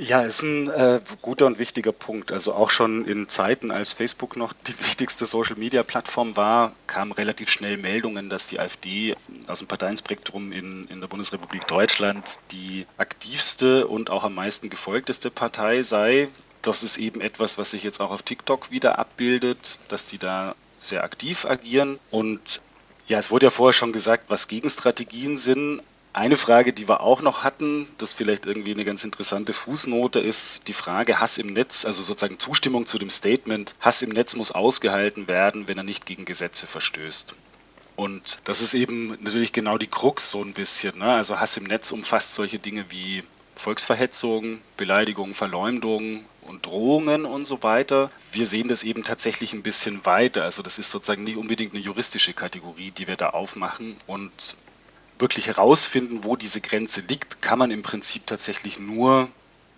Ja, 0.01 0.23
ist 0.23 0.41
ein 0.41 0.71
äh, 0.71 0.99
guter 1.21 1.45
und 1.45 1.59
wichtiger 1.59 1.93
Punkt. 1.93 2.33
Also 2.33 2.55
auch 2.55 2.71
schon 2.71 3.05
in 3.05 3.29
Zeiten, 3.29 3.71
als 3.71 3.93
Facebook 3.93 4.35
noch 4.35 4.55
die 4.55 4.79
wichtigste 4.81 5.27
Social-Media-Plattform 5.27 6.39
war, 6.39 6.73
kamen 6.87 7.13
relativ 7.13 7.51
schnell 7.51 7.77
Meldungen, 7.77 8.31
dass 8.31 8.47
die 8.47 8.59
AfD 8.59 9.15
aus 9.47 9.59
dem 9.59 9.69
Parteienspektrum 9.69 10.53
in, 10.53 10.89
in 10.89 11.03
der 11.03 11.09
Bundesrepublik 11.09 11.69
Deutschland 11.69 12.41
die 12.51 12.87
aktivste 12.97 13.89
und 13.89 14.09
auch 14.09 14.25
am 14.25 14.35
meisten 14.35 14.71
gefolgteste 14.71 15.31
Partei 15.31 15.83
sei. 15.83 16.29
Das 16.63 16.83
ist 16.83 16.97
eben 16.97 17.21
etwas, 17.21 17.59
was 17.59 17.73
sich 17.73 17.83
jetzt 17.83 18.01
auch 18.01 18.11
auf 18.11 18.23
TikTok 18.23 18.71
wieder 18.71 18.99
abbildet, 18.99 19.79
dass 19.89 20.07
die 20.07 20.17
da 20.17 20.55
sehr 20.79 21.05
aktiv 21.05 21.45
agieren. 21.45 21.99
Und 22.11 22.63
ja, 23.07 23.19
es 23.19 23.31
wurde 23.31 23.47
ja 23.47 23.51
vorher 23.51 23.75
schon 23.75 23.93
gesagt, 23.93 24.31
was 24.31 24.49
Gegenstrategien 24.49 25.37
sind. 25.37 25.83
Eine 26.13 26.37
Frage, 26.37 26.73
die 26.73 26.89
wir 26.89 27.03
auch 27.03 27.23
noch 27.23 27.45
hatten, 27.45 27.87
das 27.99 28.15
vielleicht 28.15 28.45
irgendwie 28.45 28.73
eine 28.73 28.85
ganz 28.85 29.05
interessante 29.05 29.53
Fußnote 29.53 30.19
ist, 30.19 30.67
die 30.67 30.73
Frage 30.73 31.21
Hass 31.21 31.39
im 31.39 31.47
Netz, 31.47 31.85
also 31.85 32.03
sozusagen 32.03 32.41
Zustimmung 32.41 32.85
zu 32.85 32.99
dem 32.99 33.11
Statement, 33.11 33.77
Hass 33.81 34.03
im 34.03 34.11
Netz 34.11 34.35
muss 34.35 34.51
ausgehalten 34.51 35.29
werden, 35.29 35.69
wenn 35.69 35.79
er 35.79 35.85
nicht 35.85 36.07
gegen 36.07 36.25
Gesetze 36.25 36.67
verstößt. 36.67 37.37
Und 37.95 38.41
das 38.45 38.61
ist 38.61 38.75
eben 38.75 39.19
natürlich 39.23 39.53
genau 39.53 39.79
die 39.79 39.87
Krux 39.87 40.33
so 40.33 40.43
ein 40.43 40.53
bisschen. 40.53 40.99
Ne? 40.99 41.13
Also 41.13 41.39
Hass 41.39 41.57
im 41.57 41.65
Netz 41.65 41.93
umfasst 41.93 42.35
solche 42.35 42.59
Dinge 42.59 42.87
wie 42.89 43.23
Volksverhetzung, 43.55 44.63
Beleidigung, 44.77 45.35
Verleumdung 45.35 46.25
und 46.43 46.67
Drohungen 46.67 47.25
und 47.25 47.45
so 47.45 47.63
weiter. 47.63 48.11
Wir 48.33 48.47
sehen 48.47 48.69
das 48.69 48.83
eben 48.83 49.05
tatsächlich 49.05 49.53
ein 49.53 49.63
bisschen 49.63 50.05
weiter. 50.07 50.45
Also 50.45 50.63
das 50.63 50.79
ist 50.79 50.91
sozusagen 50.91 51.25
nicht 51.25 51.37
unbedingt 51.37 51.75
eine 51.75 51.83
juristische 51.83 52.33
Kategorie, 52.33 52.91
die 52.91 53.07
wir 53.07 53.17
da 53.17 53.29
aufmachen. 53.31 53.97
Und 54.07 54.57
wirklich 55.21 55.47
herausfinden, 55.47 56.25
wo 56.25 56.37
diese 56.37 56.61
Grenze 56.61 57.03
liegt, 57.03 57.43
kann 57.43 57.59
man 57.59 57.71
im 57.71 57.83
Prinzip 57.83 58.27
tatsächlich 58.27 58.79
nur, 58.79 59.29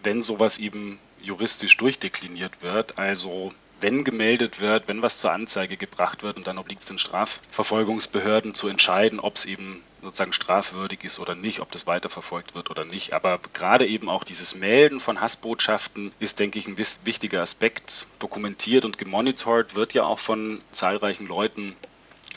wenn 0.02 0.22
sowas 0.22 0.59
eben 0.59 0.98
juristisch 1.20 1.76
durchdekliniert 1.76 2.62
wird. 2.62 2.98
Also 2.98 3.52
wenn 3.81 4.05
gemeldet 4.05 4.61
wird, 4.61 4.87
wenn 4.87 5.02
was 5.02 5.18
zur 5.18 5.33
Anzeige 5.33 5.76
gebracht 5.76 6.22
wird 6.22 6.37
und 6.37 6.46
dann 6.46 6.59
obliegt 6.59 6.83
es 6.83 6.87
den 6.87 6.98
Strafverfolgungsbehörden 6.98 8.55
zu 8.55 8.68
entscheiden, 8.68 9.18
ob 9.18 9.37
es 9.37 9.44
eben 9.44 9.83
sozusagen 10.00 10.33
strafwürdig 10.33 11.05
ist 11.05 11.18
oder 11.18 11.35
nicht, 11.35 11.61
ob 11.61 11.70
das 11.72 11.87
weiterverfolgt 11.87 12.55
wird 12.55 12.70
oder 12.70 12.85
nicht. 12.85 13.12
Aber 13.12 13.40
gerade 13.52 13.87
eben 13.87 14.09
auch 14.09 14.24
dieses 14.24 14.55
Melden 14.55 15.00
von 15.00 15.20
Hassbotschaften 15.20 16.12
ist, 16.20 16.38
denke 16.38 16.59
ich, 16.59 16.66
ein 16.66 16.78
wichtiger 16.78 17.42
Aspekt. 17.42 18.07
Dokumentiert 18.20 18.85
und 18.85 18.98
gemonitort 18.98 19.74
wird 19.74 19.94
ja 19.94 20.05
auch 20.05 20.18
von 20.18 20.61
zahlreichen 20.70 21.26
Leuten 21.26 21.76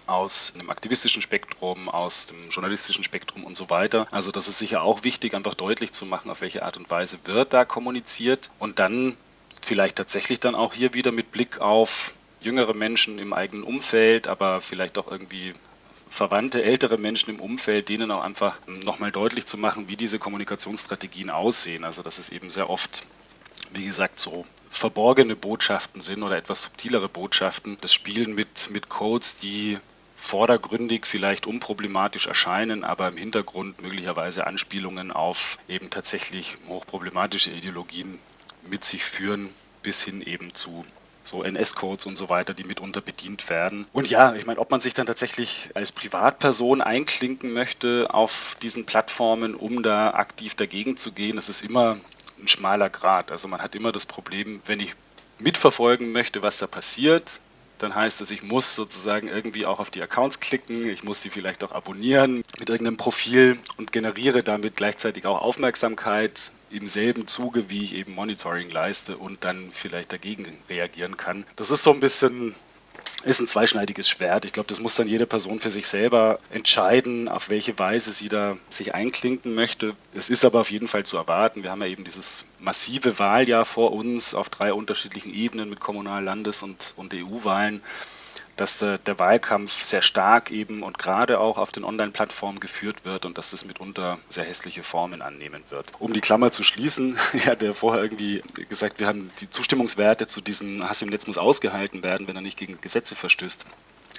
aus 0.08 0.54
einem 0.56 0.70
aktivistischen 0.70 1.22
Spektrum, 1.22 1.90
aus 1.90 2.28
dem 2.28 2.50
journalistischen 2.50 3.04
Spektrum 3.04 3.44
und 3.44 3.56
so 3.56 3.70
weiter. 3.70 4.08
Also 4.12 4.32
das 4.32 4.48
ist 4.48 4.60
sicher 4.60 4.82
auch 4.82 5.04
wichtig, 5.04 5.34
einfach 5.34 5.54
deutlich 5.54 5.92
zu 5.92 6.06
machen, 6.06 6.30
auf 6.30 6.42
welche 6.42 6.64
Art 6.64 6.78
und 6.78 6.90
Weise 6.90 7.20
wird 7.26 7.54
da 7.54 7.66
kommuniziert 7.66 8.52
und 8.60 8.80
dann 8.80 9.18
vielleicht 9.62 9.96
tatsächlich 9.96 10.40
dann 10.40 10.56
auch 10.56 10.74
hier 10.74 10.94
wieder 10.94 11.12
mit 11.12 11.32
Blick 11.32 11.60
auf 11.60 12.14
jüngere 12.40 12.74
Menschen 12.74 13.20
im 13.20 13.34
eigenen 13.34 13.64
Umfeld, 13.64 14.28
aber 14.28 14.62
vielleicht 14.62 14.98
auch 14.98 15.10
irgendwie 15.10 15.54
verwandte 16.10 16.64
ältere 16.64 16.98
Menschen 16.98 17.32
im 17.32 17.40
Umfeld, 17.40 17.90
denen 17.90 18.12
auch 18.12 18.24
einfach 18.24 18.60
nochmal 18.68 19.12
deutlich 19.12 19.46
zu 19.48 19.58
machen, 19.58 19.90
wie 19.90 19.98
diese 19.98 20.20
Kommunikationsstrategien 20.20 21.30
aussehen. 21.30 21.84
Also 21.84 22.04
dass 22.04 22.20
es 22.20 22.30
eben 22.30 22.50
sehr 22.50 22.70
oft, 22.70 23.06
wie 23.74 23.86
gesagt, 23.86 24.20
so 24.20 24.46
verborgene 24.70 25.36
Botschaften 25.36 26.02
sind 26.02 26.24
oder 26.24 26.38
etwas 26.38 26.64
subtilere 26.64 27.10
Botschaften. 27.10 27.78
Das 27.82 27.94
Spielen 27.94 28.36
mit, 28.36 28.70
mit 28.72 28.90
Codes, 28.90 29.38
die 29.38 29.78
vordergründig 30.16 31.06
vielleicht 31.06 31.46
unproblematisch 31.46 32.28
erscheinen, 32.28 32.84
aber 32.84 33.08
im 33.10 33.18
Hintergrund 33.18 33.82
möglicherweise 33.82 34.48
Anspielungen 34.48 35.12
auf 35.12 35.58
eben 35.68 35.90
tatsächlich 35.90 36.58
hochproblematische 36.68 37.52
Ideologien 37.52 38.20
mit 38.64 38.84
sich 38.84 39.04
führen, 39.04 39.50
bis 39.84 40.02
hin 40.02 40.22
eben 40.22 40.54
zu 40.54 40.86
so 41.24 41.44
NS-Codes 41.44 42.06
und 42.06 42.16
so 42.16 42.30
weiter, 42.30 42.54
die 42.54 42.64
mitunter 42.64 43.02
bedient 43.02 43.50
werden. 43.50 43.88
Und 43.94 44.10
ja, 44.10 44.36
ich 44.36 44.46
meine, 44.46 44.60
ob 44.60 44.72
man 44.72 44.80
sich 44.80 44.94
dann 44.94 45.08
tatsächlich 45.08 45.70
als 45.74 45.92
Privatperson 45.92 46.82
einklinken 46.82 47.52
möchte 47.52 48.08
auf 48.14 48.58
diesen 48.62 48.86
Plattformen, 48.86 49.56
um 49.56 49.82
da 49.84 50.12
aktiv 50.12 50.56
dagegen 50.56 50.98
zu 50.98 51.12
gehen, 51.12 51.36
das 51.36 51.50
ist 51.50 51.64
immer 51.64 51.98
ein 52.40 52.48
schmaler 52.48 52.90
Grad. 52.90 53.32
Also 53.32 53.48
man 53.48 53.62
hat 53.62 53.76
immer 53.76 53.92
das 53.92 54.06
Problem, 54.06 54.62
wenn 54.66 54.80
ich 54.80 54.94
mitverfolgen 55.40 56.12
möchte, 56.12 56.44
was 56.44 56.60
da 56.60 56.68
passiert, 56.68 57.42
dann 57.78 57.96
heißt 57.96 58.22
das, 58.22 58.32
ich 58.32 58.44
muss 58.44 58.76
sozusagen 58.76 59.28
irgendwie 59.28 59.66
auch 59.66 59.80
auf 59.80 59.90
die 59.90 60.02
Accounts 60.02 60.40
klicken, 60.40 60.86
ich 60.86 61.04
muss 61.04 61.22
sie 61.22 61.30
vielleicht 61.30 61.64
auch 61.64 61.72
abonnieren 61.72 62.44
mit 62.60 62.70
irgendeinem 62.70 62.98
Profil 62.98 63.58
und 63.78 63.92
generiere 63.92 64.44
damit 64.44 64.76
gleichzeitig 64.76 65.26
auch 65.26 65.42
Aufmerksamkeit 65.42 66.52
im 66.72 66.88
selben 66.88 67.28
Zuge, 67.28 67.70
wie 67.70 67.84
ich 67.84 67.94
eben 67.94 68.14
Monitoring 68.14 68.70
leiste 68.70 69.18
und 69.18 69.44
dann 69.44 69.72
vielleicht 69.72 70.12
dagegen 70.12 70.58
reagieren 70.70 71.18
kann. 71.18 71.46
Das 71.56 71.72
ist 71.72 71.84
so 71.84 71.92
ein 71.92 72.00
bisschen 72.00 72.56
ist 73.24 73.40
ein 73.40 73.48
zweischneidiges 73.48 74.08
Schwert. 74.10 74.46
Ich 74.46 74.54
glaube, 74.54 74.68
das 74.68 74.80
muss 74.80 74.96
dann 74.96 75.08
jede 75.08 75.26
Person 75.26 75.60
für 75.60 75.72
sich 75.72 75.88
selber 75.88 76.40
entscheiden, 76.52 77.28
auf 77.28 77.50
welche 77.50 77.78
Weise 77.80 78.12
sie 78.12 78.30
da 78.30 78.58
sich 78.70 78.94
einklinken 78.94 79.56
möchte. 79.56 79.96
Es 80.14 80.30
ist 80.30 80.46
aber 80.46 80.62
auf 80.62 80.72
jeden 80.72 80.88
Fall 80.88 81.06
zu 81.06 81.18
erwarten. 81.18 81.64
Wir 81.64 81.72
haben 81.72 81.82
ja 81.82 81.88
eben 81.88 82.04
dieses 82.04 82.48
massive 82.60 83.18
Wahljahr 83.18 83.66
vor 83.66 83.94
uns 83.94 84.36
auf 84.36 84.50
drei 84.50 84.74
unterschiedlichen 84.74 85.34
Ebenen 85.34 85.70
mit 85.70 85.80
Kommunal-, 85.80 86.24
Landes- 86.24 86.62
und, 86.62 86.94
und 86.98 87.14
EU-Wahlen 87.14 87.82
dass 88.56 88.78
der, 88.78 88.98
der, 88.98 89.20
Wahlkampf 89.20 89.84
sehr 89.84 90.02
stark 90.02 90.52
eben 90.52 90.84
und 90.84 90.98
gerade 90.98 91.40
auch 91.40 91.58
auf 91.58 91.72
den 91.72 91.84
Online-Plattformen 91.84 92.60
geführt 92.60 93.06
wird 93.06 93.26
und 93.26 93.38
dass 93.38 93.52
das 93.52 93.66
mitunter 93.66 94.18
sehr 94.30 94.46
hässliche 94.46 94.84
Formen 94.84 95.22
annehmen 95.22 95.64
wird. 95.70 95.92
Um 96.00 96.14
die 96.14 96.22
Klammer 96.22 96.52
zu 96.52 96.64
schließen, 96.64 97.18
ja 97.46 97.74
vorher 97.74 98.04
irgendwie 98.04 98.42
gesagt, 98.70 99.00
wir 99.00 99.08
haben 99.08 99.32
die 99.40 99.50
Zustimmungswerte 99.50 100.28
zu 100.28 100.42
diesem 100.42 100.88
Hass 100.88 101.02
im 101.02 101.10
Netz 101.10 101.28
muss 101.28 101.38
ausgehalten 101.38 102.04
werden, 102.04 102.28
wenn 102.28 102.36
er 102.36 102.42
nicht 102.42 102.58
gegen 102.58 102.80
Gesetze 102.82 103.16
verstößt 103.16 103.66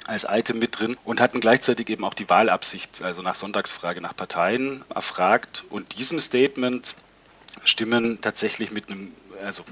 als 0.07 0.25
Item 0.29 0.59
mit 0.59 0.79
drin 0.79 0.97
und 1.05 1.21
hatten 1.21 1.41
gleichzeitig 1.41 1.89
eben 1.89 2.05
auch 2.05 2.15
die 2.15 2.29
Wahlabsicht, 2.29 3.03
also 3.03 3.23
nach 3.23 3.35
Sonntagsfrage 3.35 4.01
nach 4.01 4.15
Parteien 4.15 4.85
erfragt. 4.95 5.65
Und 5.71 5.99
diesem 5.99 6.19
Statement 6.19 6.95
stimmen 7.65 8.21
tatsächlich 8.21 8.71
mit 8.71 8.91
einem, 8.91 9.13
also 9.43 9.65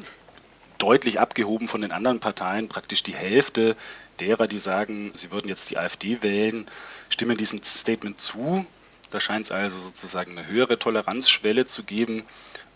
deutlich 0.79 1.21
abgehoben 1.21 1.69
von 1.69 1.81
den 1.81 1.93
anderen 1.93 2.21
Parteien, 2.21 2.69
praktisch 2.69 3.03
die 3.03 3.15
Hälfte 3.15 3.77
derer, 4.21 4.47
die 4.47 4.59
sagen, 4.59 5.13
sie 5.15 5.31
würden 5.31 5.49
jetzt 5.49 5.71
die 5.71 5.79
AfD 5.79 6.23
wählen, 6.23 6.67
stimmen 7.09 7.37
diesem 7.37 7.63
Statement 7.63 8.19
zu. 8.19 8.67
Da 9.11 9.21
scheint 9.21 9.45
es 9.45 9.53
also 9.53 9.79
sozusagen 9.79 10.37
eine 10.37 10.47
höhere 10.47 10.79
Toleranzschwelle 10.79 11.67
zu 11.67 11.85
geben, 11.85 12.25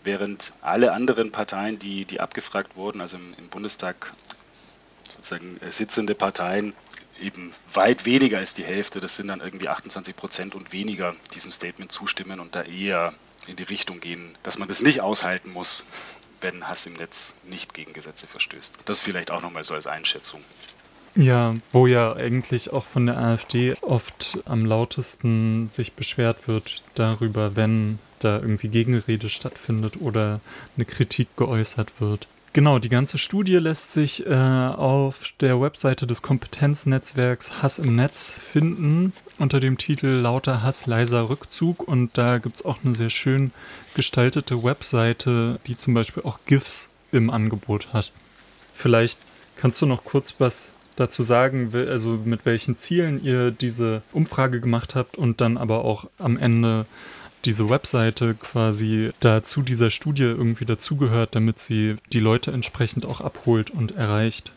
während 0.03 0.53
alle 0.61 0.93
anderen 0.93 1.31
Parteien, 1.31 1.79
die, 1.79 2.05
die 2.05 2.19
abgefragt 2.19 2.75
wurden, 2.75 3.01
also 3.01 3.17
im, 3.17 3.33
im 3.37 3.49
Bundestag 3.49 4.13
sozusagen 5.07 5.57
äh, 5.61 5.71
sitzende 5.71 6.15
Parteien, 6.15 6.73
eben 7.19 7.53
weit 7.73 8.05
weniger 8.05 8.37
als 8.37 8.53
die 8.53 8.63
Hälfte, 8.63 9.01
das 9.01 9.15
sind 9.15 9.27
dann 9.27 9.41
irgendwie 9.41 9.67
28 9.67 10.15
Prozent 10.15 10.55
und 10.55 10.71
weniger, 10.71 11.15
diesem 11.33 11.51
Statement 11.51 11.91
zustimmen 11.91 12.39
und 12.39 12.55
da 12.55 12.61
eher 12.61 13.13
in 13.47 13.55
die 13.55 13.63
Richtung 13.63 13.99
gehen, 13.99 14.37
dass 14.43 14.57
man 14.57 14.67
das 14.67 14.81
nicht 14.81 15.01
aushalten 15.01 15.51
muss, 15.51 15.85
wenn 16.41 16.67
Hass 16.67 16.85
im 16.85 16.93
Netz 16.93 17.35
nicht 17.43 17.73
gegen 17.73 17.93
Gesetze 17.93 18.27
verstößt. 18.27 18.79
Das 18.85 18.99
vielleicht 18.99 19.31
auch 19.31 19.41
nochmal 19.41 19.63
so 19.63 19.73
als 19.73 19.87
Einschätzung. 19.87 20.41
Ja, 21.15 21.53
wo 21.71 21.87
ja 21.87 22.13
eigentlich 22.13 22.71
auch 22.71 22.85
von 22.85 23.07
der 23.07 23.17
AfD 23.17 23.75
oft 23.81 24.39
am 24.45 24.65
lautesten 24.65 25.69
sich 25.69 25.93
beschwert 25.93 26.47
wird 26.47 26.83
darüber, 26.95 27.55
wenn 27.55 27.99
da 28.19 28.39
irgendwie 28.39 28.67
Gegenrede 28.67 29.29
stattfindet 29.29 29.99
oder 29.99 30.39
eine 30.75 30.85
Kritik 30.85 31.35
geäußert 31.35 31.99
wird. 31.99 32.27
Genau, 32.51 32.79
die 32.79 32.89
ganze 32.89 33.19
Studie 33.19 33.57
lässt 33.57 33.93
sich 33.93 34.25
äh, 34.25 34.33
auf 34.33 35.33
der 35.39 35.61
Webseite 35.61 36.07
des 36.07 36.23
Kompetenznetzwerks 36.23 37.61
Hass 37.61 37.77
im 37.77 37.95
Netz 37.95 38.31
finden 38.31 39.13
unter 39.37 39.59
dem 39.59 39.77
Titel 39.77 40.07
Lauter 40.07 40.63
Hass, 40.63 40.87
leiser 40.87 41.29
Rückzug. 41.29 41.87
Und 41.87 42.17
da 42.17 42.39
gibt 42.39 42.55
es 42.57 42.65
auch 42.65 42.77
eine 42.83 42.95
sehr 42.95 43.11
schön 43.11 43.51
gestaltete 43.93 44.63
Webseite, 44.63 45.59
die 45.67 45.77
zum 45.77 45.93
Beispiel 45.93 46.23
auch 46.23 46.39
GIFs 46.47 46.89
im 47.11 47.29
Angebot 47.29 47.93
hat. 47.93 48.11
Vielleicht 48.73 49.19
kannst 49.55 49.79
du 49.81 49.85
noch 49.85 50.03
kurz 50.03 50.39
was 50.39 50.73
dazu 50.95 51.21
sagen, 51.21 51.71
also 51.73 52.19
mit 52.25 52.45
welchen 52.45 52.77
Zielen 52.77 53.23
ihr 53.23 53.51
diese 53.51 54.01
Umfrage 54.11 54.59
gemacht 54.59 54.95
habt 54.95 55.17
und 55.17 55.39
dann 55.39 55.57
aber 55.57 55.85
auch 55.85 56.09
am 56.17 56.35
Ende 56.35 56.87
diese 57.45 57.69
Webseite 57.69 58.35
quasi 58.35 59.11
dazu 59.19 59.61
dieser 59.61 59.89
Studie 59.89 60.23
irgendwie 60.23 60.65
dazugehört, 60.65 61.35
damit 61.35 61.59
sie 61.59 61.97
die 62.11 62.19
Leute 62.19 62.51
entsprechend 62.51 63.05
auch 63.05 63.21
abholt 63.21 63.69
und 63.69 63.91
erreicht? 63.91 64.51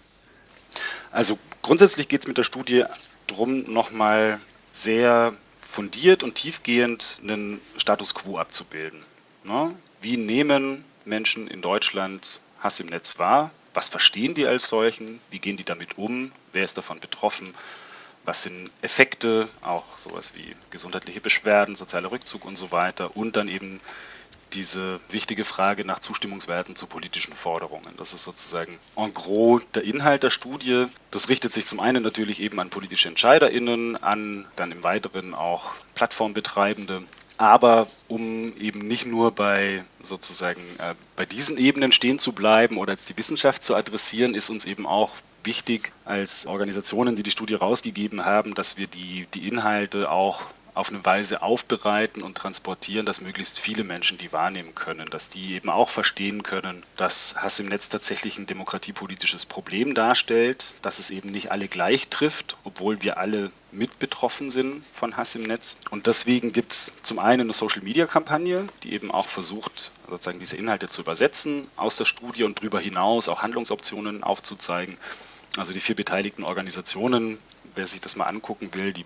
Also 1.11 1.39
grundsätzlich 1.63 2.09
geht 2.09 2.23
es 2.23 2.29
mit 2.29 2.39
der 2.39 2.45
Studie 2.45 2.85
darum, 3.27 3.73
nochmal 3.73 4.41
sehr 4.73 5.33
fundiert 5.61 6.23
und 6.23 6.35
tiefgehend 6.35 7.21
einen 7.23 7.61
Status 7.77 8.15
quo 8.15 8.39
abzubilden. 8.39 9.01
Ne? 9.45 9.75
Wie 10.01 10.17
nehmen 10.17 10.85
Menschen 11.05 11.49
in 11.49 11.63
Deutschland 11.63 12.41
Hass 12.61 12.81
im 12.81 12.87
Netz 12.87 13.19
wahr? 13.19 13.51
was 13.75 13.89
verstehen 13.89 14.35
die 14.35 14.47
als 14.47 14.69
solchen, 14.69 15.21
wie 15.31 15.39
gehen 15.39 15.57
die 15.57 15.65
damit 15.65 15.99
um, 15.99 16.33
wer 16.53 16.65
ist 16.65 16.77
davon 16.77 17.01
betroffen, 17.01 17.55
was 18.25 18.43
sind 18.45 18.71
Effekte, 18.83 19.49
auch 19.63 19.85
sowas 19.99 20.33
wie 20.35 20.55
gesundheitliche 20.71 21.21
Beschwerden, 21.21 21.75
sozialer 21.75 22.11
Rückzug 22.11 22.45
und 22.45 22.57
so 22.57 22.71
weiter 22.73 23.17
und 23.17 23.37
dann 23.37 23.49
eben 23.49 23.81
diese 24.53 25.01
wichtige 25.09 25.45
Frage 25.45 25.85
nach 25.85 26.01
Zustimmungswerten 26.01 26.77
zu 26.77 26.87
politischen 26.87 27.33
Forderungen. 27.33 27.95
Das 27.97 28.13
ist 28.13 28.25
sozusagen 28.25 28.79
en 28.97 29.15
gros 29.15 29.63
der 29.75 29.83
Inhalt 29.85 30.23
der 30.23 30.31
Studie. 30.31 30.87
Das 31.11 31.29
richtet 31.29 31.53
sich 31.53 31.67
zum 31.67 31.81
einen 31.81 32.03
natürlich 32.03 32.41
eben 32.41 32.61
an 32.61 32.71
politische 32.71 33.09
EntscheiderInnen, 33.09 33.97
an 34.03 34.47
dann 34.57 34.73
im 34.73 34.83
Weiteren 34.83 35.35
auch 35.35 35.73
Plattformbetreibende 35.95 37.03
aber 37.39 37.87
um 38.09 38.57
eben 38.59 38.87
nicht 38.87 39.07
nur 39.07 39.33
bei 39.33 39.85
sozusagen 40.01 40.61
äh, 40.79 40.95
bei 41.17 41.25
diesen 41.25 41.57
Ebenen 41.57 41.93
stehen 41.93 42.19
zu 42.19 42.33
bleiben 42.33 42.77
oder 42.77 42.93
jetzt 42.93 43.09
die 43.09 43.17
Wissenschaft 43.17 43.63
zu 43.63 43.75
adressieren, 43.75 44.35
ist 44.35 44.51
uns 44.51 44.65
eben 44.65 44.87
auch 44.87 45.11
wichtig 45.45 45.93
als 46.05 46.47
Organisationen, 46.47 47.17
die 47.17 47.23
die 47.23 47.31
Studie 47.31 47.55
rausgegeben 47.55 48.25
haben, 48.25 48.55
dass 48.55 48.77
wir 48.77 48.87
die, 48.87 49.27
die 49.35 49.49
Inhalte 49.49 50.11
auch 50.11 50.43
auf 50.75 50.89
eine 50.89 51.05
Weise 51.05 51.43
aufbereiten 51.43 52.23
und 52.23 52.37
transportieren, 52.37 53.05
dass 53.05 53.21
möglichst 53.21 53.61
viele 53.61 53.85
Menschen 53.85 54.19
die 54.19 54.33
wahrnehmen 54.33 54.75
können, 54.75 55.09
dass 55.11 55.29
die 55.29 55.55
eben 55.55 55.69
auch 55.69 55.91
verstehen 55.91 56.43
können, 56.43 56.83
dass 56.97 57.37
Hass 57.37 57.61
im 57.61 57.67
Netz 57.67 57.89
tatsächlich 57.89 58.39
ein 58.39 58.47
demokratiepolitisches 58.47 59.45
Problem 59.45 59.95
darstellt, 59.95 60.75
dass 60.83 60.99
es 60.99 61.11
eben 61.11 61.31
nicht 61.31 61.53
alle 61.53 61.69
gleich 61.69 62.09
trifft, 62.09 62.57
obwohl 62.65 63.03
wir 63.03 63.19
alle 63.19 63.51
mit 63.71 63.99
betroffen 63.99 64.51
sind 64.51 64.83
von 64.93 65.17
Hass 65.17 65.35
im 65.35 65.43
Netz. 65.43 65.79
Und 65.91 66.07
deswegen 66.07 66.53
gibt 66.53 66.73
es 66.73 66.95
zum 67.03 67.19
einen 67.19 67.43
eine 67.43 67.53
Social-Media-Kampagne, 67.53 68.67
die 68.83 68.93
eben 68.93 69.11
auch 69.11 69.29
versucht, 69.29 69.93
sozusagen 70.09 70.41
diese 70.41 70.57
Inhalte 70.57 70.89
zu 70.89 71.03
übersetzen 71.03 71.69
aus 71.77 71.97
der 71.97 72.05
Studie 72.05 72.45
und 72.45 72.59
darüber 72.59 72.81
hinaus 72.81 73.29
auch 73.29 73.43
Handlungsoptionen 73.43 74.23
aufzuzeigen. 74.23 74.97
Also 75.59 75.73
die 75.73 75.81
vier 75.81 75.97
beteiligten 75.97 76.45
Organisationen, 76.45 77.39
wer 77.75 77.87
sich 77.87 78.01
das 78.01 78.17
mal 78.17 78.25
angucken 78.25 78.71
will, 78.73 78.93
die 78.93 79.05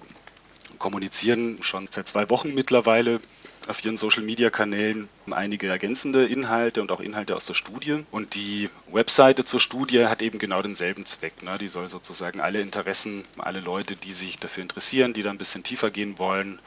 kommunizieren 0.78 1.62
schon 1.62 1.88
seit 1.90 2.08
zwei 2.08 2.28
Wochen 2.30 2.54
mittlerweile 2.54 3.20
auf 3.68 3.84
ihren 3.84 3.96
Social-Media-Kanälen 3.96 5.08
einige 5.30 5.68
ergänzende 5.68 6.26
Inhalte 6.26 6.82
und 6.82 6.92
auch 6.92 7.00
Inhalte 7.00 7.34
aus 7.34 7.46
der 7.46 7.54
Studie. 7.54 8.04
Und 8.10 8.34
die 8.34 8.70
Webseite 8.92 9.44
zur 9.44 9.60
Studie 9.60 10.06
hat 10.06 10.22
eben 10.22 10.38
genau 10.38 10.62
denselben 10.62 11.04
Zweck. 11.04 11.42
Ne? 11.42 11.58
Die 11.58 11.68
soll 11.68 11.88
sozusagen 11.88 12.40
alle 12.40 12.60
Interessen, 12.60 13.24
alle 13.38 13.60
Leute, 13.60 13.96
die 13.96 14.12
sich 14.12 14.38
dafür 14.38 14.62
interessieren, 14.62 15.14
die 15.14 15.22
da 15.22 15.30
ein 15.30 15.38
bisschen 15.38 15.64
tiefer 15.64 15.90
gehen 15.90 16.18
wollen, 16.18 16.60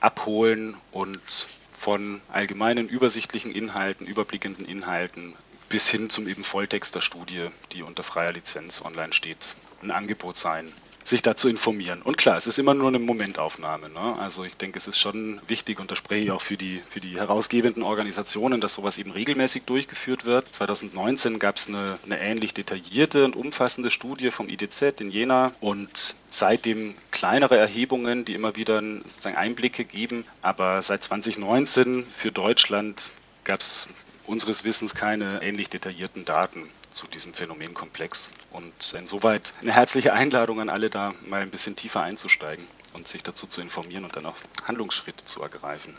abholen 0.00 0.76
und 0.90 1.48
von 1.72 2.20
allgemeinen 2.28 2.88
übersichtlichen 2.88 3.50
Inhalten, 3.50 4.06
überblickenden 4.06 4.66
Inhalten 4.66 5.34
bis 5.68 5.88
hin 5.88 6.10
zum 6.10 6.28
eben 6.28 6.44
Volltext 6.44 6.94
der 6.94 7.00
Studie, 7.00 7.48
die 7.72 7.82
unter 7.82 8.02
freier 8.02 8.32
Lizenz 8.32 8.84
online 8.84 9.14
steht, 9.14 9.54
ein 9.82 9.90
Angebot 9.90 10.36
sein 10.36 10.70
sich 11.04 11.22
da 11.22 11.36
zu 11.36 11.48
informieren. 11.48 12.02
Und 12.02 12.16
klar, 12.16 12.36
es 12.36 12.46
ist 12.46 12.58
immer 12.58 12.74
nur 12.74 12.88
eine 12.88 12.98
Momentaufnahme. 12.98 13.90
Ne? 13.90 14.16
Also 14.18 14.44
ich 14.44 14.56
denke, 14.56 14.78
es 14.78 14.86
ist 14.86 14.98
schon 14.98 15.40
wichtig 15.48 15.80
und 15.80 15.90
da 15.90 15.96
spreche 15.96 16.24
ich 16.24 16.30
auch 16.30 16.40
für 16.40 16.56
die, 16.56 16.80
für 16.88 17.00
die 17.00 17.16
herausgebenden 17.16 17.82
Organisationen, 17.82 18.60
dass 18.60 18.74
sowas 18.74 18.98
eben 18.98 19.10
regelmäßig 19.10 19.64
durchgeführt 19.64 20.24
wird. 20.24 20.54
2019 20.54 21.38
gab 21.38 21.56
es 21.56 21.68
eine, 21.68 21.98
eine 22.04 22.20
ähnlich 22.20 22.54
detaillierte 22.54 23.24
und 23.24 23.36
umfassende 23.36 23.90
Studie 23.90 24.30
vom 24.30 24.48
IDZ 24.48 25.00
in 25.00 25.10
Jena 25.10 25.52
und 25.60 26.16
seitdem 26.26 26.94
kleinere 27.10 27.56
Erhebungen, 27.56 28.24
die 28.24 28.34
immer 28.34 28.56
wieder 28.56 28.80
sozusagen 28.80 29.36
Einblicke 29.36 29.84
geben. 29.84 30.24
Aber 30.40 30.82
seit 30.82 31.04
2019 31.04 32.04
für 32.04 32.32
Deutschland 32.32 33.10
gab 33.44 33.60
es 33.60 33.88
unseres 34.26 34.64
Wissens 34.64 34.94
keine 34.94 35.42
ähnlich 35.42 35.68
detaillierten 35.68 36.24
Daten 36.24 36.68
zu 36.92 37.06
diesem 37.06 37.34
Phänomenkomplex. 37.34 38.30
Und 38.50 38.94
insoweit 38.94 39.54
eine 39.60 39.72
herzliche 39.72 40.12
Einladung 40.12 40.60
an 40.60 40.68
alle, 40.68 40.90
da 40.90 41.12
mal 41.26 41.42
ein 41.42 41.50
bisschen 41.50 41.76
tiefer 41.76 42.02
einzusteigen 42.02 42.66
und 42.94 43.08
sich 43.08 43.22
dazu 43.22 43.46
zu 43.46 43.60
informieren 43.60 44.04
und 44.04 44.16
dann 44.16 44.26
auch 44.26 44.36
Handlungsschritte 44.66 45.24
zu 45.24 45.42
ergreifen. 45.42 45.96